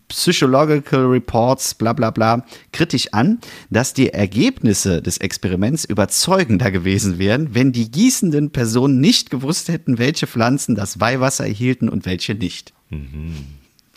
[0.07, 7.53] Psychological Reports, bla bla bla, kritisch an, dass die Ergebnisse des Experiments überzeugender gewesen wären,
[7.53, 12.73] wenn die gießenden Personen nicht gewusst hätten, welche Pflanzen das Weihwasser erhielten und welche nicht.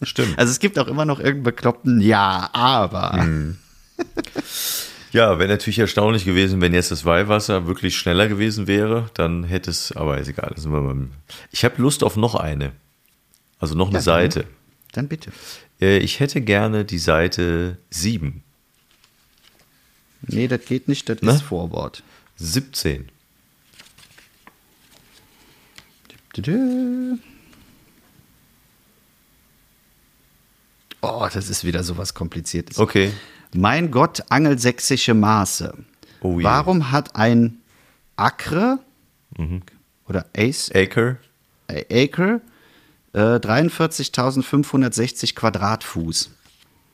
[0.01, 0.39] Stimmt.
[0.39, 3.27] Also es gibt auch immer noch irgendeinen bekloppten Ja, aber.
[5.13, 9.69] Ja, wäre natürlich erstaunlich gewesen, wenn jetzt das Weihwasser wirklich schneller gewesen wäre, dann hätte
[9.71, 10.53] es, aber ist egal.
[10.57, 11.11] sind wir beim-
[11.51, 12.73] Ich habe Lust auf noch eine.
[13.59, 14.45] Also noch eine Ja, Seite.
[14.91, 15.31] Dann bitte.
[15.79, 18.43] Äh, Ich hätte gerne die Seite 7.
[20.23, 21.31] Nee, das geht nicht, das Ne?
[21.35, 22.03] ist Vorwort.
[22.37, 23.09] 17.
[31.01, 32.79] Oh, das ist wieder sowas Kompliziertes.
[32.79, 33.11] Okay.
[33.53, 35.73] Mein Gott, angelsächsische Maße.
[36.21, 36.43] Oh je.
[36.43, 37.59] Warum hat ein
[38.15, 38.79] Acre
[40.07, 41.17] oder Ace, Acre.
[41.69, 42.41] Acre
[43.13, 46.31] äh, 43.560 Quadratfuß?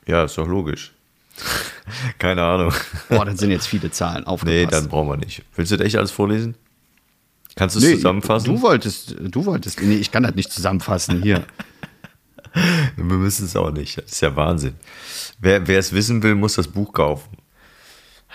[0.06, 0.92] Ja, ist doch logisch.
[2.18, 2.72] Keine Ahnung.
[3.08, 4.24] Boah, das sind jetzt viele Zahlen.
[4.24, 4.72] Nee, Aufgepasst.
[4.72, 5.42] dann brauchen wir nicht.
[5.56, 6.54] Willst du das echt alles vorlesen?
[7.56, 8.54] Kannst du es Nee, zusammenfassen?
[8.54, 11.44] Du wolltest, du wolltest, nee, ich kann das nicht zusammenfassen hier.
[12.96, 13.98] Wir müssen es auch nicht.
[13.98, 14.74] Das ist ja Wahnsinn.
[15.40, 17.36] Wer, wer es wissen will, muss das Buch kaufen.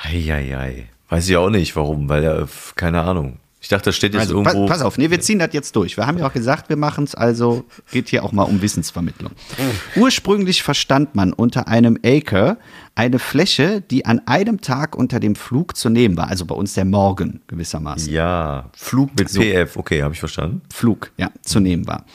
[0.04, 0.90] Eieiei.
[1.10, 3.38] Weiß ich auch nicht, warum, weil er, keine Ahnung.
[3.62, 4.68] Ich dachte, das steht jetzt Also, irgendwo.
[4.68, 5.98] pass auf, nee, wir ziehen das jetzt durch.
[5.98, 9.32] Wir haben ja auch gesagt, wir machen es, also geht hier auch mal um Wissensvermittlung.
[9.96, 12.58] Ursprünglich verstand man unter einem Acre
[12.94, 16.28] eine Fläche, die an einem Tag unter dem Flug zu nehmen war.
[16.28, 18.12] Also bei uns der Morgen gewissermaßen.
[18.14, 20.62] Ja, Flug mit PF, okay, habe ich verstanden.
[20.72, 22.06] Flug, ja, zu nehmen war.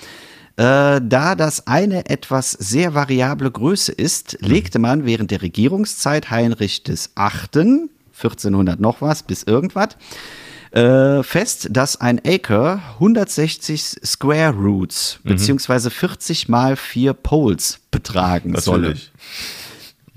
[0.61, 6.83] Äh, da das eine etwas sehr variable Größe ist, legte man während der Regierungszeit Heinrich
[6.83, 9.97] des Achten, 1400 noch was, bis irgendwas,
[10.73, 18.89] äh, fest, dass ein Acre 160 Square Roots beziehungsweise 40 mal 4 Poles betragen solle.
[18.89, 19.13] Natürlich.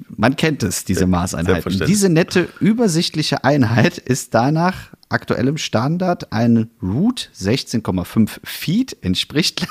[0.09, 1.85] Man kennt es, diese Maßeinheiten.
[1.87, 9.65] Diese nette, übersichtliche Einheit ist danach aktuellem Standard ein Root 16,5 Feet, entspricht,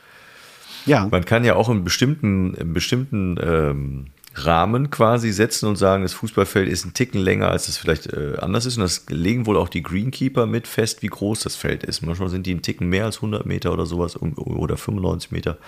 [0.86, 1.06] Ja.
[1.10, 6.14] Man kann ja auch einen bestimmten, einen bestimmten ähm, Rahmen quasi setzen und sagen, das
[6.14, 8.76] Fußballfeld ist ein Ticken länger, als es vielleicht äh, anders ist.
[8.76, 12.02] Und das legen wohl auch die Greenkeeper mit fest, wie groß das Feld ist.
[12.02, 15.58] Manchmal sind die einen Ticken mehr als 100 Meter oder sowas oder 95 Meter.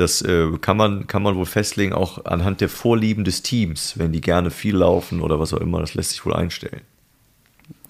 [0.00, 4.12] Das äh, kann, man, kann man wohl festlegen, auch anhand der Vorlieben des Teams, wenn
[4.12, 5.78] die gerne viel laufen oder was auch immer.
[5.80, 6.80] Das lässt sich wohl einstellen.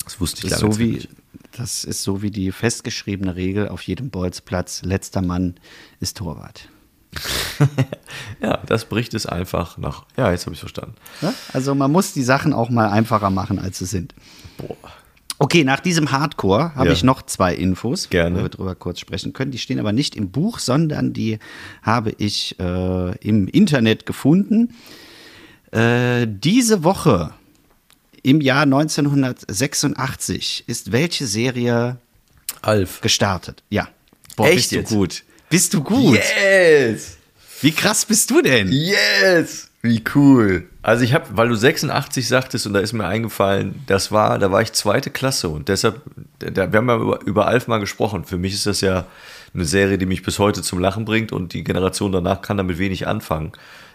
[0.03, 1.09] Das wusste ich Das ist, lange so wie, nicht.
[1.53, 5.55] das ist so wie die festgeschriebene Regel auf jedem Bolzplatz: letzter Mann
[6.01, 6.69] ist Torwart.
[8.43, 10.05] Ja, das bricht es einfach nach.
[10.17, 10.95] Ja, jetzt habe ich verstanden.
[11.21, 11.33] Ja?
[11.53, 14.15] Also man muss die Sachen auch mal einfacher machen, als sie sind.
[14.57, 14.77] Boah.
[15.43, 16.93] Okay, nach diesem Hardcore habe Ja.
[16.93, 18.39] ich noch zwei Infos, Gerne.
[18.39, 19.51] wo wir drüber kurz sprechen können.
[19.51, 21.39] Die stehen aber nicht im Buch, sondern die
[21.83, 24.75] habe ich äh, im Internet gefunden.
[25.73, 27.33] Äh, diese Woche
[28.23, 31.97] im Jahr 1986 ist welche Serie
[32.61, 33.01] Alf.
[33.01, 33.63] gestartet?
[33.71, 33.89] Ja.
[34.37, 34.91] Boah, Echt bist du jetzt?
[34.91, 35.23] gut.
[35.49, 36.17] Bist du gut?
[36.19, 37.17] Yes!
[37.63, 38.71] Wie krass bist du denn?
[38.71, 39.70] Yes!
[39.83, 40.69] Wie cool.
[40.83, 44.53] Also ich habe, weil du 86 sagtest und da ist mir eingefallen, das war, da
[44.53, 46.03] war ich zweite Klasse und deshalb,
[46.39, 48.25] da, wir haben ja über, über Alf mal gesprochen.
[48.25, 49.07] Für mich ist das ja
[49.55, 52.79] eine Serie, die mich bis heute zum Lachen bringt und die Generation danach kann damit
[52.79, 53.53] wenig anfangen.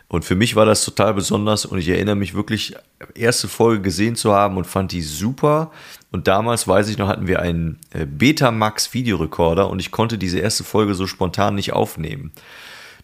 [0.08, 2.76] Und für mich war das total besonders und ich erinnere mich wirklich,
[3.15, 5.71] erste Folge gesehen zu haben und fand die super.
[6.12, 10.39] Und damals, weiß ich noch, hatten wir einen äh, Betamax Videorekorder und ich konnte diese
[10.39, 12.32] erste Folge so spontan nicht aufnehmen.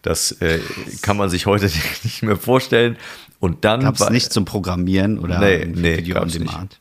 [0.02, 0.60] Das äh,
[1.00, 1.66] kann man sich heute
[2.02, 2.96] nicht mehr vorstellen.
[3.40, 6.80] Und dann Gab es nicht zum Programmieren oder Nee, nee, Video on gab's nicht.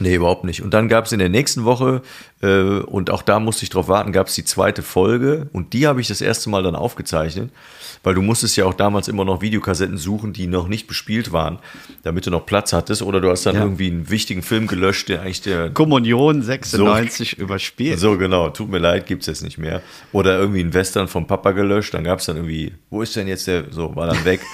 [0.00, 0.62] Nee, überhaupt nicht.
[0.62, 2.02] Und dann gab es in der nächsten Woche,
[2.42, 5.48] äh, und auch da musste ich drauf warten, gab es die zweite Folge.
[5.52, 7.50] Und die habe ich das erste Mal dann aufgezeichnet,
[8.02, 11.58] weil du musstest ja auch damals immer noch Videokassetten suchen, die noch nicht bespielt waren,
[12.02, 13.02] damit du noch Platz hattest.
[13.02, 13.62] Oder du hast dann Ja.
[13.62, 17.98] irgendwie einen wichtigen Film gelöscht, der eigentlich der Kommunion 96 überspielt.
[17.98, 18.50] so, genau.
[18.50, 19.82] Tut mir leid, gibt's jetzt nicht mehr.
[20.12, 21.94] Oder irgendwie ein Western vom Papa gelöscht.
[21.94, 24.40] Dann gab's dann irgendwie, wo ist denn jetzt der, so, war dann weg.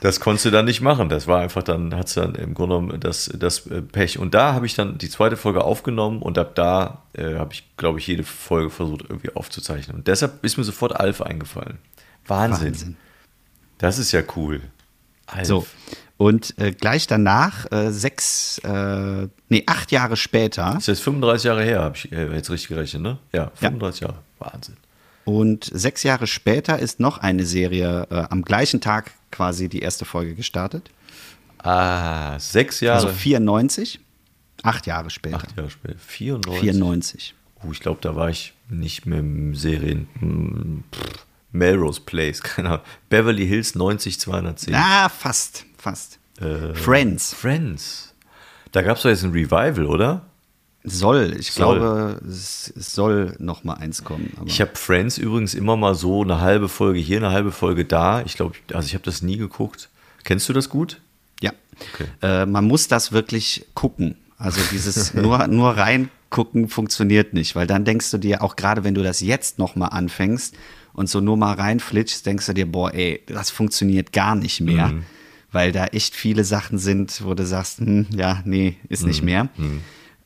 [0.00, 1.08] Das konntest du dann nicht machen.
[1.08, 4.18] Das war einfach dann, hat's dann im Grunde genommen das, das äh, Pech.
[4.18, 7.64] Und da habe ich dann die zweite Folge aufgenommen und ab da äh, habe ich,
[7.76, 9.96] glaube ich, jede Folge versucht irgendwie aufzuzeichnen.
[9.96, 11.78] Und deshalb ist mir sofort Alf eingefallen.
[12.26, 12.68] Wahnsinn.
[12.68, 12.96] Wahnsinn.
[13.78, 14.60] Das ist ja cool.
[15.26, 15.46] Alf.
[15.46, 15.66] So.
[16.16, 21.44] Und äh, gleich danach, äh, sechs, äh, nee, acht Jahre später Das ist jetzt 35
[21.44, 23.18] Jahre her, habe ich äh, jetzt richtig gerechnet, ne?
[23.32, 24.18] Ja, 35 Jahre.
[24.38, 24.76] Wahnsinn.
[25.24, 30.04] Und sechs Jahre später ist noch eine Serie äh, am gleichen Tag quasi die erste
[30.04, 30.90] Folge gestartet.
[31.58, 33.06] Ah, sechs Jahre.
[33.06, 34.00] Also 94.
[34.62, 35.36] Acht Jahre später.
[35.36, 35.98] Acht Jahre später.
[35.98, 36.60] 94.
[36.60, 37.34] 94.
[37.62, 40.08] Oh, ich glaube, da war ich nicht mehr im Serien.
[40.20, 42.80] hm, pff, Melrose Place, keine Ahnung.
[43.08, 44.74] Beverly Hills 90 210.
[44.74, 46.18] Ah, fast, fast.
[46.40, 47.32] Äh, Friends.
[47.32, 48.14] Friends.
[48.72, 50.22] Da gab es doch jetzt ein Revival, oder?
[50.86, 51.78] Soll, ich Soll.
[51.78, 54.34] glaube, es, soll noch mal eins kommen.
[54.44, 58.20] Ich habe Friends übrigens immer mal so eine halbe Folge hier, eine halbe Folge da.
[58.22, 59.88] Ich glaube, also ich habe das nie geguckt.
[60.24, 61.00] Kennst du das gut?
[61.40, 61.52] Ja.
[62.20, 64.16] Äh, man muss das wirklich gucken.
[64.36, 68.94] Also dieses nur, nur reingucken funktioniert nicht, weil dann denkst du dir, auch gerade wenn
[68.94, 70.54] du das jetzt noch mal anfängst
[70.92, 74.92] und so nur mal reinflitschst, denkst du dir, boah, ey, das funktioniert gar nicht mehr,
[75.50, 79.48] weil da echt viele Sachen sind, wo du sagst, hm, ja, nee, ist nicht mehr.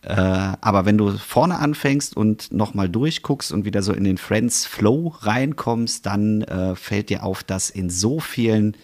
[0.09, 4.64] Äh, aber wenn du vorne anfängst und nochmal durchguckst und wieder so in den Friends
[4.64, 8.75] Flow reinkommst, dann äh, fällt dir auf, dass in so vielen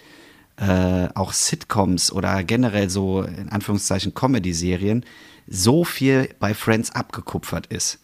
[0.59, 5.07] äh, auch Sitcoms oder generell so in Anführungszeichen Comedy-Serien
[5.47, 8.01] so viel bei Friends abgekupfert ist.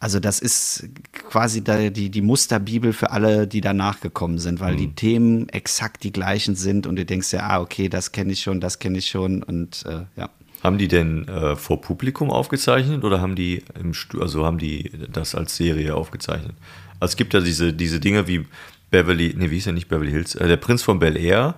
[0.00, 4.94] Also das ist quasi die, die Musterbibel für alle, die danach gekommen sind, weil die
[4.94, 8.60] Themen exakt die gleichen sind und du denkst ja, ah, okay, das kenne ich schon,
[8.60, 10.30] das kenne ich schon und äh, ja.
[10.62, 14.90] Haben die denn äh, vor Publikum aufgezeichnet oder haben die im Stu also haben die
[15.12, 16.54] das als Serie aufgezeichnet?
[17.00, 18.44] Also es gibt ja diese, diese Dinge wie
[18.90, 21.54] Beverly, nee, wie hieß er nicht Beverly Hills, äh, der Prinz von Bel Air.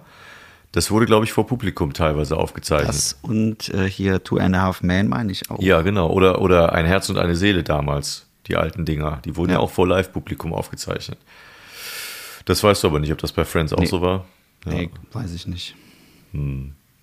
[0.72, 2.88] Das wurde, glaube ich, vor Publikum teilweise aufgezeichnet.
[2.90, 5.60] Das und äh, hier Two and a Half Men meine ich auch.
[5.60, 6.10] Ja, genau.
[6.10, 9.20] Oder, oder ein Herz und eine Seele damals, die alten Dinger.
[9.24, 9.60] Die wurden ja, Ja.
[9.62, 11.18] auch vor Live-Publikum aufgezeichnet.
[12.44, 13.86] Das weißt du aber nicht, ob das bei Friends auch Nee.
[13.86, 14.26] so war.
[14.66, 14.72] Ja.
[14.74, 15.74] Nee, weiß ich nicht.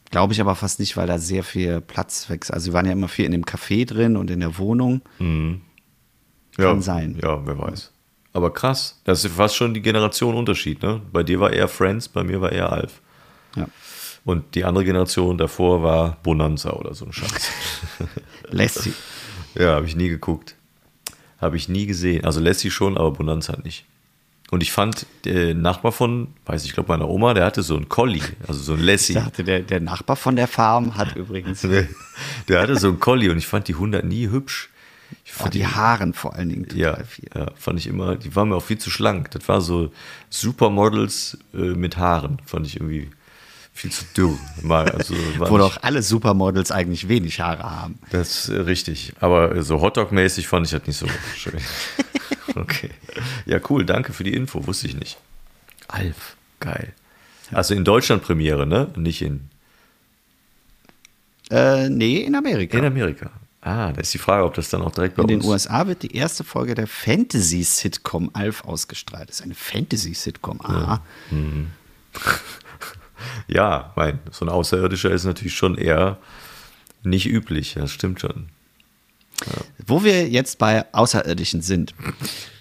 [0.10, 2.54] Glaube ich aber fast nicht, weil da sehr viel Platz wächst.
[2.54, 5.02] Also, sie waren ja immer viel in dem Café drin und in der Wohnung.
[5.20, 7.20] ja, Kann sein.
[7.22, 7.92] Ja, wer weiß.
[8.34, 9.02] Aber krass.
[9.04, 11.02] Das ist fast schon die Generation Unterschied, ne?
[11.12, 13.02] Bei dir war eher Friends, bei mir war eher Alf.
[13.56, 13.68] Ja.
[14.26, 17.52] Und die andere Generation davor war Bonanza oder so ein Scheiß.
[18.50, 18.94] Lassie.
[19.56, 20.56] ja, habe ich nie geguckt.
[21.40, 22.26] Habe ich nie gesehen.
[22.26, 23.86] Also Lassie schon, aber Bonanza nicht.
[24.50, 27.90] Und ich fand, der Nachbar von, weiß ich, glaube meiner Oma, der hatte so einen
[27.90, 29.14] Collie, also so einen Ich Lassie.
[29.14, 31.68] dachte, der, der Nachbar von der Farm hat übrigens
[32.48, 34.70] Der hatte so einen Collie und ich fand die 100 nie hübsch.
[35.26, 37.30] Ich oh, fand die Haaren vor allen Dingen ja, total viel.
[37.34, 39.32] ja, fand ich immer, die waren mir auch viel zu schlank.
[39.32, 39.92] Das war so
[40.30, 43.10] Supermodels äh, mit Haaren, fand ich irgendwie
[43.74, 44.38] viel zu dürr.
[44.62, 48.00] Mal, also, Wo doch alle Supermodels eigentlich wenig Haare haben.
[48.12, 49.14] Das ist äh, richtig.
[49.20, 51.60] Aber äh, so Hotdog-mäßig fand ich das nicht so schön.
[52.56, 52.90] okay.
[53.46, 53.86] Ja, cool.
[53.86, 54.66] Danke für die Info.
[54.68, 55.18] Wusste ich nicht.
[55.88, 56.36] Alf.
[56.60, 56.94] Geil.
[57.52, 58.92] Also in Deutschland Premiere, ne?
[58.96, 59.50] Nicht in,
[61.50, 62.78] Äh, nee, in Amerika.
[62.78, 63.32] in Amerika.
[63.62, 65.88] Ah, da ist die Frage, ob das dann auch direkt bei In den uns USA
[65.88, 69.30] wird die erste Folge der Fantasy-Sitcom Alf ausgestrahlt.
[69.30, 70.62] Das ist eine Fantasy-Sitcom.
[70.62, 71.00] Ah,
[73.48, 76.18] Ja, mein, so ein Außerirdischer ist natürlich schon eher
[77.04, 77.74] nicht üblich.
[77.76, 78.50] Das stimmt schon.
[79.88, 81.96] Wo wir jetzt bei Außerirdischen sind.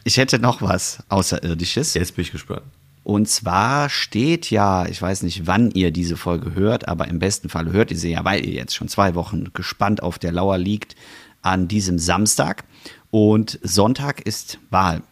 [0.04, 1.94] Ich hätte noch was Außerirdisches.
[1.94, 2.62] Jetzt bin ich gespannt.
[3.02, 7.48] Und zwar steht ja, ich weiß nicht, wann ihr diese Folge hört, aber im besten
[7.48, 10.58] Fall hört ihr sie ja, weil ihr jetzt schon zwei Wochen gespannt auf der Lauer
[10.58, 10.96] liegt,
[11.42, 12.64] an diesem Samstag.
[13.10, 15.02] Und Sonntag ist Wahl.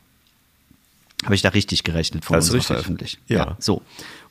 [1.25, 2.67] Habe ich da richtig gerechnet vor Das unserer richtig.
[2.77, 3.21] Veröffentlichung?
[3.29, 3.57] Ja.
[3.61, 3.83] So.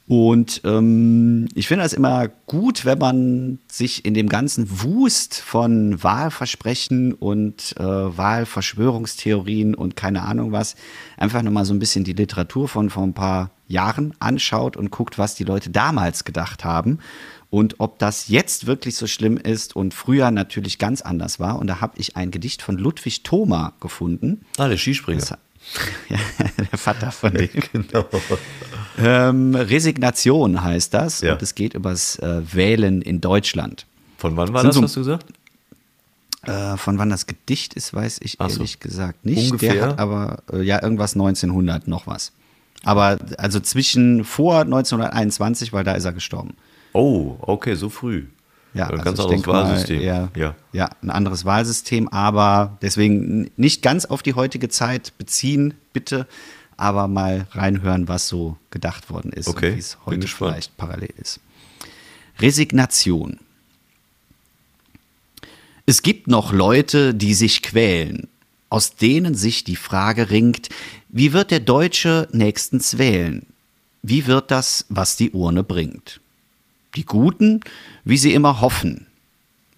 [0.06, 6.04] Und ähm, ich finde das immer gut, wenn man sich in dem ganzen Wust von
[6.04, 10.76] Wahlversprechen und äh, Wahlverschwörungstheorien und keine Ahnung was,
[11.18, 15.18] einfach nochmal so ein bisschen die Literatur von vor ein paar Jahren anschaut und guckt,
[15.18, 17.00] was die Leute damals gedacht haben
[17.50, 21.60] und ob das jetzt wirklich so schlimm ist und früher natürlich ganz anders war.
[21.60, 24.42] Und da habe ich ein Gedicht von Ludwig Thoma gefunden.
[24.58, 25.20] Ah, der Skispringer.
[25.22, 25.38] Das-
[26.10, 26.18] ja,
[26.72, 27.48] der Vater von dem.
[27.72, 28.06] genau.
[28.98, 31.34] Ähm, Resignation heißt das Ja.
[31.34, 33.86] und es geht übers äh, Wählen in Deutschland.
[34.18, 35.26] Von wann war Sind das, so- hast du gesagt?
[36.44, 38.58] Äh, von wann das Gedicht ist, weiß ich Ach so.
[38.58, 39.52] ehrlich gesagt nicht.
[39.52, 39.74] Ungefähr?
[39.74, 42.34] Der hat aber äh, ja irgendwas 1900 noch was.
[42.84, 46.56] Aber also zwischen vor 1921, weil da ist er gestorben.
[46.92, 48.26] Oh, okay, so früh.
[48.74, 50.02] Ja, Ein also ganz anderes Wahlsystem.
[50.02, 50.56] eher- ja.
[50.74, 56.28] ja, ein anderes Wahlsystem, aber deswegen nicht ganz auf die heutige Zeit beziehen, bitte,
[56.78, 61.14] aber mal reinhören, was so gedacht worden ist Okay, und wie es heute vielleicht parallel
[61.18, 61.40] ist.
[62.40, 63.40] Resignation.
[65.86, 68.28] Es gibt noch Leute, die sich quälen,
[68.70, 70.70] aus denen sich die Frage ringt,
[71.10, 73.46] wie wird der Deutsche nächstens wählen?
[74.02, 76.20] Wie wird das, was die Urne bringt?
[76.96, 77.62] Die Guten,
[78.04, 79.08] wie sie immer hoffen.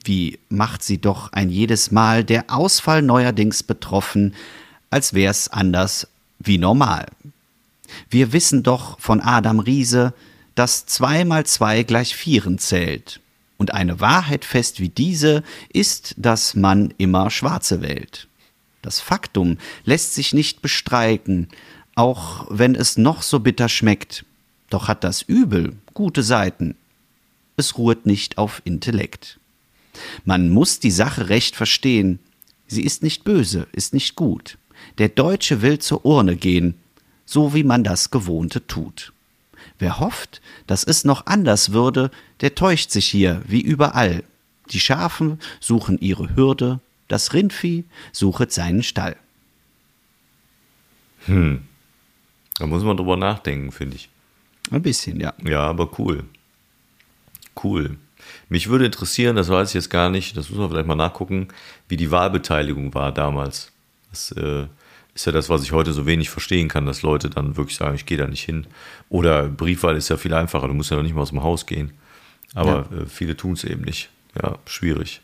[0.03, 4.35] Wie macht sie doch ein jedes Mal der Ausfall neuerdings betroffen,
[4.89, 6.07] als wär's anders
[6.45, 7.07] wie normal.
[8.09, 10.13] Wir wissen doch von Adam Riese,
[10.55, 13.19] dass zwei mal zwei gleich vieren zählt.
[13.57, 18.27] Und eine Wahrheit fest wie diese ist, dass man immer Schwarze wählt.
[18.81, 21.47] Das Faktum lässt sich nicht bestreiten,
[21.95, 24.25] auch wenn es noch so bitter schmeckt.
[24.69, 26.75] Doch hat das Übel gute Seiten.
[27.57, 29.39] Es ruht nicht auf Intellekt.
[30.25, 32.19] Man muss die Sache recht verstehen.
[32.67, 34.57] Sie ist nicht böse, ist nicht gut.
[34.97, 36.75] Der Deutsche will zur Urne gehen,
[37.25, 39.11] so wie man das Gewohnte tut.
[39.77, 44.23] Wer hofft, dass es noch anders würde, der täuscht sich hier wie überall.
[44.71, 49.15] Die Schafen suchen ihre Hürde, das Rindvieh suchet seinen Stall.
[51.27, 54.09] Da muss man drüber nachdenken, finde ich.
[54.71, 55.33] Ein bisschen, ja.
[55.43, 56.23] Ja, aber cool.
[57.61, 57.97] Cool.
[58.49, 61.49] Mich würde interessieren, das weiß ich jetzt gar nicht, das muss man vielleicht mal nachgucken,
[61.87, 63.71] wie die Wahlbeteiligung war damals.
[64.09, 64.67] Das äh,
[65.15, 67.95] ist ja das, was ich heute so wenig verstehen kann, dass Leute dann wirklich sagen,
[67.95, 68.67] ich gehe da nicht hin.
[69.09, 71.65] Oder Briefwahl ist ja viel einfacher, du musst ja noch nicht mal aus dem Haus
[71.65, 71.93] gehen.
[72.53, 74.09] Aber äh, viele tun es eben nicht.
[74.41, 75.21] Ja, schwierig.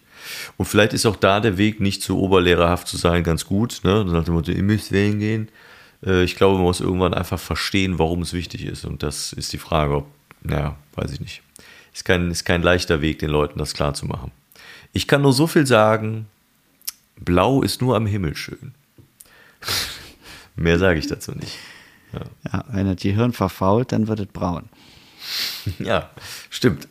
[0.55, 3.81] Und vielleicht ist auch da der Weg, nicht zu oberlehrerhaft zu sein, ganz gut.
[3.83, 3.91] Ne?
[3.91, 5.49] Dann sagt Motto, ihr müsst wählen gehen.
[6.05, 8.85] Äh, ich glaube, man muss irgendwann einfach verstehen, warum es wichtig ist.
[8.85, 10.07] Und das ist die Frage, ob,
[10.41, 11.41] naja, weiß ich nicht.
[11.93, 14.31] Ist kein, ist kein leichter Weg, den Leuten das klar zu machen.
[14.93, 16.27] Ich kann nur so viel sagen,
[17.17, 18.73] blau ist nur am Himmel schön.
[20.55, 21.57] Mehr sage ich dazu nicht.
[22.51, 22.65] ja.
[22.71, 24.69] Wenn das Gehirn verfault, dann wird es braun.
[25.79, 26.09] Ja,
[26.49, 26.87] stimmt.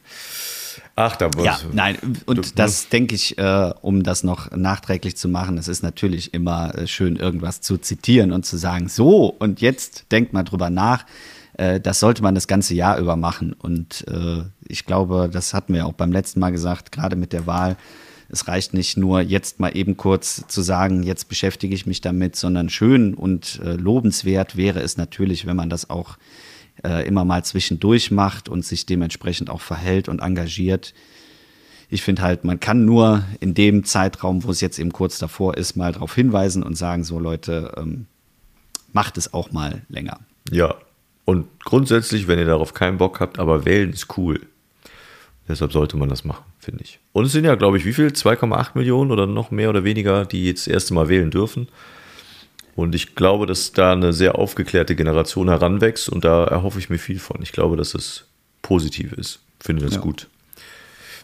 [0.96, 1.96] Ach, da Ja, nein,
[2.26, 6.74] und das denke ich, äh, um das noch nachträglich zu machen, es ist natürlich immer
[6.74, 11.06] äh, schön, irgendwas zu zitieren und zu sagen, so, und jetzt denkt mal drüber nach.
[11.54, 13.52] Äh, das sollte man das ganze Jahr über machen.
[13.52, 17.46] Und äh, ich glaube, das hatten wir auch beim letzten Mal gesagt, gerade mit der
[17.46, 17.76] Wahl.
[18.32, 22.36] Es reicht nicht nur jetzt mal eben kurz zu sagen, jetzt beschäftige ich mich damit,
[22.36, 26.16] sondern schön und äh, lobenswert wäre es natürlich, wenn man das auch
[26.84, 30.94] äh, immer mal zwischendurch macht und sich dementsprechend auch verhält und engagiert.
[31.88, 35.56] Ich finde halt, man kann nur in dem Zeitraum, wo es jetzt eben kurz davor
[35.56, 38.06] ist, mal darauf hinweisen und sagen, so Leute, ähm,
[38.92, 40.20] macht es auch mal länger.
[40.50, 40.76] Ja,
[41.24, 44.40] und grundsätzlich, wenn ihr darauf keinen Bock habt, aber wählen ist cool.
[45.50, 47.00] Deshalb sollte man das machen, finde ich.
[47.12, 48.06] Und es sind ja, glaube ich, wie viel?
[48.08, 51.68] 2,8 Millionen oder noch mehr oder weniger, die jetzt das erste Mal wählen dürfen.
[52.76, 56.98] Und ich glaube, dass da eine sehr aufgeklärte Generation heranwächst und da erhoffe ich mir
[56.98, 57.42] viel von.
[57.42, 58.26] Ich glaube, dass es
[58.62, 59.40] positiv ist.
[59.58, 60.00] Finde das Ja.
[60.00, 60.28] gut.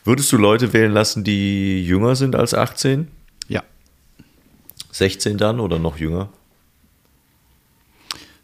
[0.04, 3.08] Würdest du Leute wählen lassen, die jünger sind als 18?
[3.48, 3.62] Ja.
[4.90, 6.30] 16 dann oder noch jünger?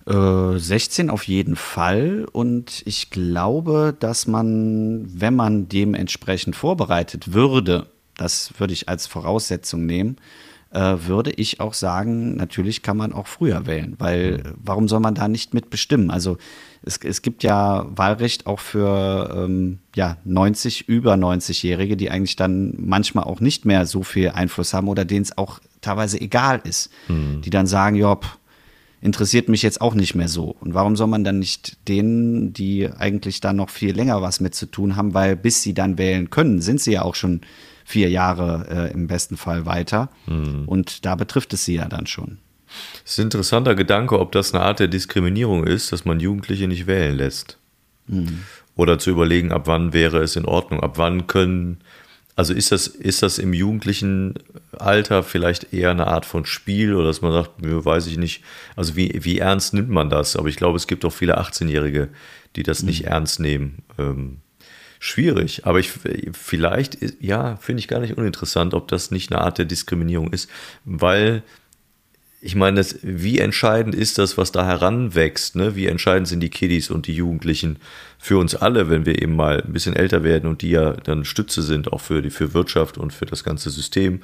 [0.06, 2.26] Äh, 16 auf jeden Fall.
[2.32, 7.86] Und ich glaube, dass man, wenn man dementsprechend vorbereitet würde,
[8.16, 10.16] das würde ich als Voraussetzung nehmen,
[10.72, 15.14] äh, würde ich auch sagen, natürlich kann man auch früher wählen, weil warum soll man
[15.14, 16.10] da nicht mitbestimmen?
[16.10, 16.38] Also
[16.82, 22.74] es, es gibt ja Wahlrecht auch für ähm, ja, 90, über 90-Jährige, die eigentlich dann
[22.78, 26.90] manchmal auch nicht mehr so viel Einfluss haben oder denen es auch teilweise egal ist,
[27.08, 28.38] die dann sagen, ja, pff,
[29.02, 30.56] interessiert mich jetzt auch nicht mehr so.
[30.60, 34.54] Und warum soll man dann nicht denen, die eigentlich da noch viel länger was mit
[34.54, 37.42] zu tun haben, weil bis sie dann wählen können, sind sie ja auch schon
[37.84, 40.08] vier Jahre äh, im besten Fall weiter.
[40.66, 42.38] Und da betrifft es sie ja dann schon.
[43.04, 46.68] Es ist ein interessanter Gedanke, ob das eine Art der Diskriminierung ist, dass man Jugendliche
[46.68, 47.58] nicht wählen lässt.
[48.76, 51.80] Oder zu überlegen, ab wann wäre es in Ordnung, ab wann können,
[52.34, 54.34] also ist das, ist das im jugendlichen
[54.72, 58.42] Alter vielleicht eher eine Art von Spiel oder dass man sagt, nö, weiß ich nicht,
[58.74, 60.36] also wie, wie ernst nimmt man das?
[60.36, 62.08] Aber ich glaube, es gibt auch viele 18-Jährige,
[62.56, 63.82] die das nicht ernst nehmen.
[63.98, 64.38] Ähm,
[64.98, 65.90] schwierig, aber ich
[66.32, 70.48] vielleicht, ja, finde ich gar nicht uninteressant, ob das nicht eine Art der Diskriminierung ist,
[70.84, 71.42] weil
[72.44, 75.54] ich meine, das, wie entscheidend ist das, was da heranwächst?
[75.54, 75.76] Ne?
[75.76, 77.78] Wie entscheidend sind die Kiddies und die Jugendlichen
[78.18, 81.24] für uns alle, wenn wir eben mal ein bisschen älter werden und die ja dann
[81.24, 84.22] Stütze sind, auch für die für Wirtschaft und für das ganze System,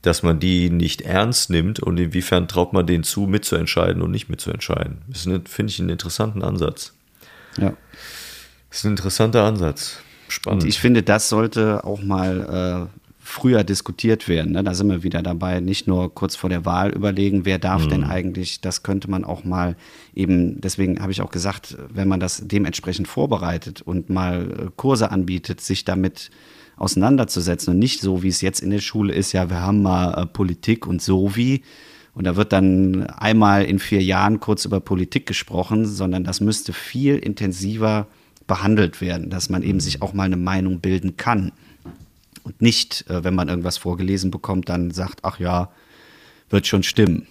[0.00, 4.30] dass man die nicht ernst nimmt und inwiefern traut man denen zu, mitzuentscheiden und nicht
[4.30, 5.02] mitzuentscheiden?
[5.08, 6.94] Das finde ich, einen interessanten Ansatz.
[7.58, 7.74] Ja.
[8.70, 9.98] Das ist ein interessanter Ansatz.
[10.28, 10.62] Spannend.
[10.62, 13.01] Und ich finde, das sollte auch mal äh,
[13.32, 14.52] früher diskutiert werden.
[14.52, 14.62] Ne?
[14.62, 18.04] Da sind wir wieder dabei, nicht nur kurz vor der Wahl überlegen, wer darf denn
[18.04, 19.74] eigentlich, das könnte man auch mal
[20.14, 25.10] eben, deswegen habe ich auch gesagt, wenn man das dementsprechend vorbereitet und mal äh, Kurse
[25.10, 26.30] anbietet, sich damit
[26.76, 30.12] auseinanderzusetzen und nicht so, wie es jetzt in der Schule ist, ja, wir haben mal
[30.12, 31.62] äh, Politik und so wie.
[32.14, 36.74] Und da wird dann einmal in vier Jahren kurz über Politik gesprochen, sondern das müsste
[36.74, 38.08] viel intensiver
[38.46, 41.52] behandelt werden, dass man eben sich auch mal eine Meinung bilden kann.
[42.44, 45.70] Und nicht, äh, wenn man irgendwas vorgelesen bekommt, dann sagt, ach ja,
[46.50, 47.26] wird schon stimmen.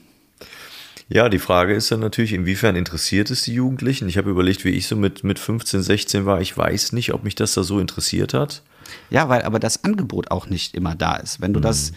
[1.09, 4.07] Ja, die Frage ist dann natürlich, inwiefern interessiert es die Jugendlichen?
[4.07, 6.39] Ich habe überlegt, wie ich so mit, mit 15, 16 war.
[6.39, 8.61] Ich weiß nicht, ob mich das da so interessiert hat.
[9.09, 11.41] Ja, weil aber das Angebot auch nicht immer da ist.
[11.41, 11.91] Wenn du das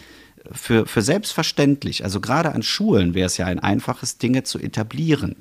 [0.51, 5.35] für, für selbstverständlich, also gerade an Schulen wäre es ja ein einfaches, Dinge zu etablieren.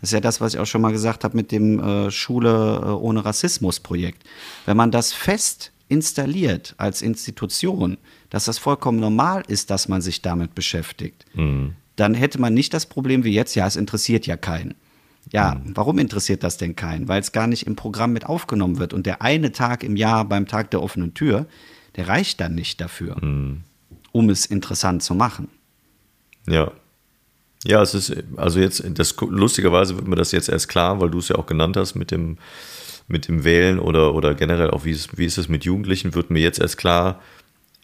[0.00, 2.80] Das ist ja das, was ich auch schon mal gesagt habe mit dem äh, Schule
[2.82, 4.22] äh, ohne Rassismus Projekt.
[4.66, 7.98] Wenn man das fest installiert als Institution,
[8.30, 11.24] dass das vollkommen normal ist, dass man sich damit beschäftigt,
[11.96, 14.74] dann hätte man nicht das Problem wie jetzt, ja, es interessiert ja keinen.
[15.32, 17.08] Ja, warum interessiert das denn keinen?
[17.08, 18.92] Weil es gar nicht im Programm mit aufgenommen wird.
[18.92, 21.46] Und der eine Tag im Jahr beim Tag der offenen Tür,
[21.96, 23.16] der reicht dann nicht dafür,
[24.12, 25.48] um es interessant zu machen.
[26.48, 26.70] Ja.
[27.64, 31.18] Ja, es ist, also jetzt, das lustigerweise wird mir das jetzt erst klar, weil du
[31.18, 32.38] es ja auch genannt hast mit dem,
[33.08, 36.30] mit dem Wählen oder, oder generell auch, wie, es, wie ist es mit Jugendlichen, wird
[36.30, 37.20] mir jetzt erst klar,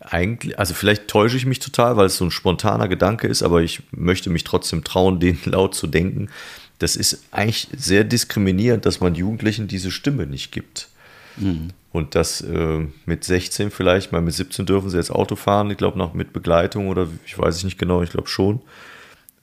[0.00, 3.62] eigentlich, also vielleicht täusche ich mich total, weil es so ein spontaner Gedanke ist, aber
[3.62, 6.28] ich möchte mich trotzdem trauen, den laut zu denken.
[6.78, 10.88] Das ist eigentlich sehr diskriminierend, dass man Jugendlichen diese Stimme nicht gibt.
[11.92, 15.76] Und das äh, mit 16 vielleicht, mal mit 17 dürfen sie jetzt Auto fahren, ich
[15.76, 18.60] glaube noch mit Begleitung oder ich weiß es nicht genau, ich glaube schon.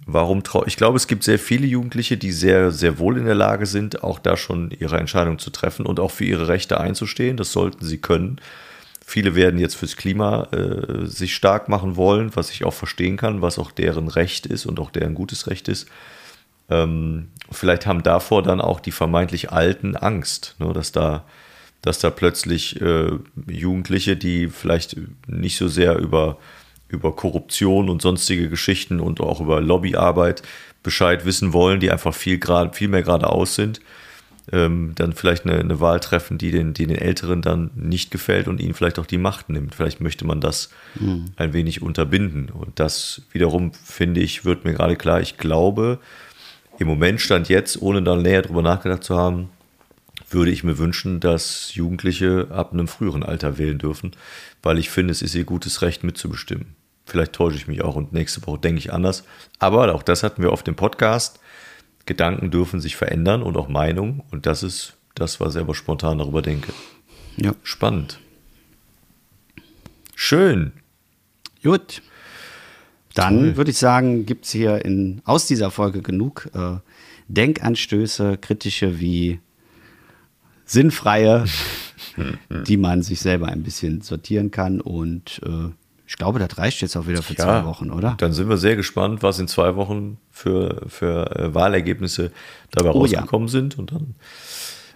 [0.05, 3.35] Warum trau Ich glaube, es gibt sehr viele Jugendliche, die sehr, sehr wohl in der
[3.35, 7.37] Lage sind, auch da schon ihre Entscheidung zu treffen und auch für ihre Rechte einzustehen.
[7.37, 8.41] Das sollten sie können.
[9.05, 13.41] Viele werden jetzt fürs Klima äh, sich stark machen wollen, was ich auch verstehen kann,
[13.41, 15.87] was auch deren Recht ist und auch deren gutes Recht ist.
[16.69, 21.25] Ähm, vielleicht haben davor dann auch die vermeintlich Alten Angst, ne, dass da
[21.81, 23.11] dass da plötzlich äh,
[23.47, 24.97] Jugendliche, die vielleicht
[25.27, 26.37] nicht so sehr über,
[26.89, 30.41] über Korruption und sonstige Geschichten und auch über Lobbyarbeit
[30.83, 33.79] Bescheid wissen wollen, die einfach viel, grad, viel mehr geradeaus sind,
[34.51, 38.47] ähm, dann vielleicht eine, eine Wahl treffen, die den, die den Älteren dann nicht gefällt
[38.47, 39.75] und ihnen vielleicht auch die Macht nimmt.
[39.75, 40.69] Vielleicht möchte man das
[41.35, 42.49] ein wenig unterbinden.
[42.49, 45.99] Und das wiederum, finde ich, wird mir gerade klar, ich glaube,
[46.79, 49.49] im Moment stand jetzt, ohne da näher drüber nachgedacht zu haben,
[50.29, 54.11] würde ich mir wünschen, dass Jugendliche ab einem früheren Alter wählen dürfen,
[54.61, 56.78] weil ich finde, es ist ihr gutes Recht mitzubestimmen.
[57.09, 59.23] Vielleicht täusche ich mich auch und nächste Woche denke ich anders.
[59.57, 61.39] Aber auch das hatten wir auf dem Podcast.
[62.05, 64.23] Gedanken dürfen sich verändern und auch Meinungen.
[64.31, 66.73] Und das ist das, was ich aber spontan darüber denke.
[67.37, 67.53] Ja.
[67.63, 68.19] Spannend.
[70.15, 70.73] Schön.
[71.63, 72.01] Gut.
[73.15, 76.77] Dann würde ich sagen, gibt es hier in, aus dieser Folge genug äh,
[77.27, 79.39] Denkanstöße, kritische wie
[80.65, 81.45] sinnfreie,
[82.67, 84.79] die man sich selber ein bisschen sortieren kann.
[84.79, 85.69] Und äh,
[86.09, 88.15] ich glaube, das reicht jetzt auch wieder für zwei Wochen, oder?
[88.17, 92.31] Dann sind wir sehr gespannt, was in zwei Wochen für, für äh, Wahlergebnisse
[92.71, 93.19] dabei Oh ja.
[93.19, 93.77] rausgekommen sind.
[93.77, 94.15] Und dann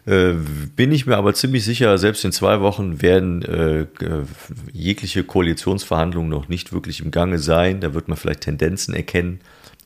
[0.07, 0.33] äh,
[0.75, 4.23] bin ich mir aber ziemlich sicher, selbst in zwei Wochen werden äh, äh,
[4.71, 7.79] jegliche Koalitionsverhandlungen noch nicht wirklich im Gange sein.
[7.79, 9.41] Da wird man vielleicht Tendenzen erkennen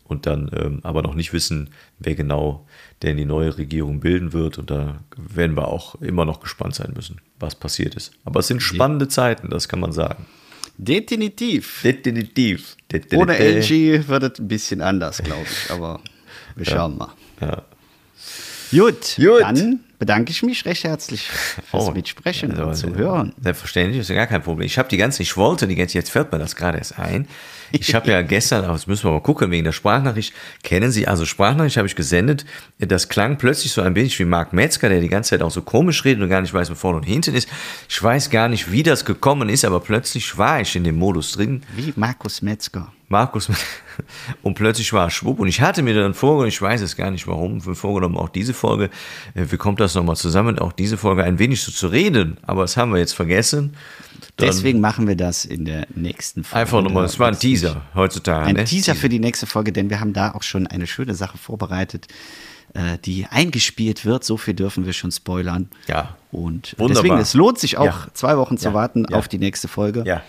[0.06, 2.66] und dann ähm, aber noch nicht wissen, wer genau
[3.04, 4.60] denn die neue Regierung bilden wird.
[4.60, 8.14] Und da werden wir auch immer noch gespannt sein müssen, was passiert ist.
[8.24, 10.26] Aber es sind spannende Zeiten, das kann man sagen.
[10.78, 11.84] Definitiv.
[11.84, 12.78] Definitiv.
[13.14, 15.72] Ohne Angie wird es ein bisschen anders, glaube ich.
[15.72, 16.00] Aber
[16.56, 17.14] wir schauen mal.
[17.42, 17.64] Ja.
[18.72, 19.42] Gut, Gut.
[19.42, 23.34] dann bedanke ich mich recht herzlich fürs Oh, Mitsprechen also, und zu hören.
[23.42, 24.66] Selbstverständlich, ist ja gar kein Problem.
[24.66, 27.28] Ich habe die ganze, ich wollte die ganze, jetzt fällt mir das gerade erst ein.
[27.72, 31.08] Ich habe ja gestern, aber das müssen wir mal gucken, wegen der Sprachnachricht, kennen Sie,
[31.08, 32.46] also Sprachnachricht habe ich gesendet,
[32.78, 35.62] das klang plötzlich so ein wenig wie Marc Metzger, der die ganze Zeit auch so
[35.62, 37.50] komisch redet und gar nicht weiß, wo vorne und hinten ist.
[37.90, 41.32] Ich weiß gar nicht, wie das gekommen ist, aber plötzlich war ich in dem Modus
[41.32, 41.64] drin.
[41.76, 42.92] Wie Markus Metzger.
[43.10, 43.50] Markus
[44.44, 47.26] und plötzlich war schwupp und ich hatte mir dann vorgenommen, ich weiß es gar nicht
[47.28, 48.90] warum, vorgenommen, auch diese Folge,
[49.34, 52.62] äh, wie kommt das nochmal zusammen, auch diese Folge ein wenig so zu reden, aber
[52.64, 53.76] das haben wir jetzt vergessen.
[54.36, 56.62] Dann Deswegen machen wir das in der nächsten Folge.
[56.62, 58.46] einfach nochmal, es war ein Teaser heutzutage.
[58.46, 58.66] Ein ne?
[58.66, 62.08] Teaser für die nächste Folge, denn wir haben da auch schon eine schöne Sache vorbereitet,
[62.74, 64.24] äh, die eingespielt wird.
[64.24, 65.70] So viel dürfen wir schon spoilern.
[65.88, 66.18] Ja.
[66.32, 67.04] Und Wunderbar.
[67.04, 68.08] deswegen, es lohnt sich auch, Ja.
[68.14, 68.74] zwei Wochen zu Ja.
[68.74, 69.18] warten Ja.
[69.18, 70.04] auf die nächste Folge.
[70.06, 70.22] Ja.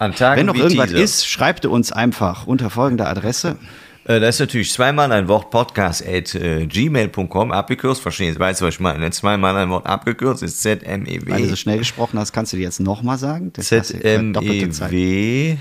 [0.00, 1.02] An Tagen Wenn noch irgendwas dieser.
[1.02, 3.58] ist, schreibt uns einfach unter folgender Adresse.
[4.04, 8.00] Äh, Das ist natürlich zweimal ein Wort Podcast at äh, gmail.com abgekürzt.
[8.00, 9.10] Verstehen Sie, weißt du, was ich meine?
[9.10, 11.46] Zweimal ein Wort abgekürzt ist Weil du Z-M-E-W.
[11.48, 13.52] so schnell gesprochen hast, kannst du dir jetzt nochmal sagen.
[13.54, 13.84] Zeit.
[13.86, 15.56] Z-M-E-W.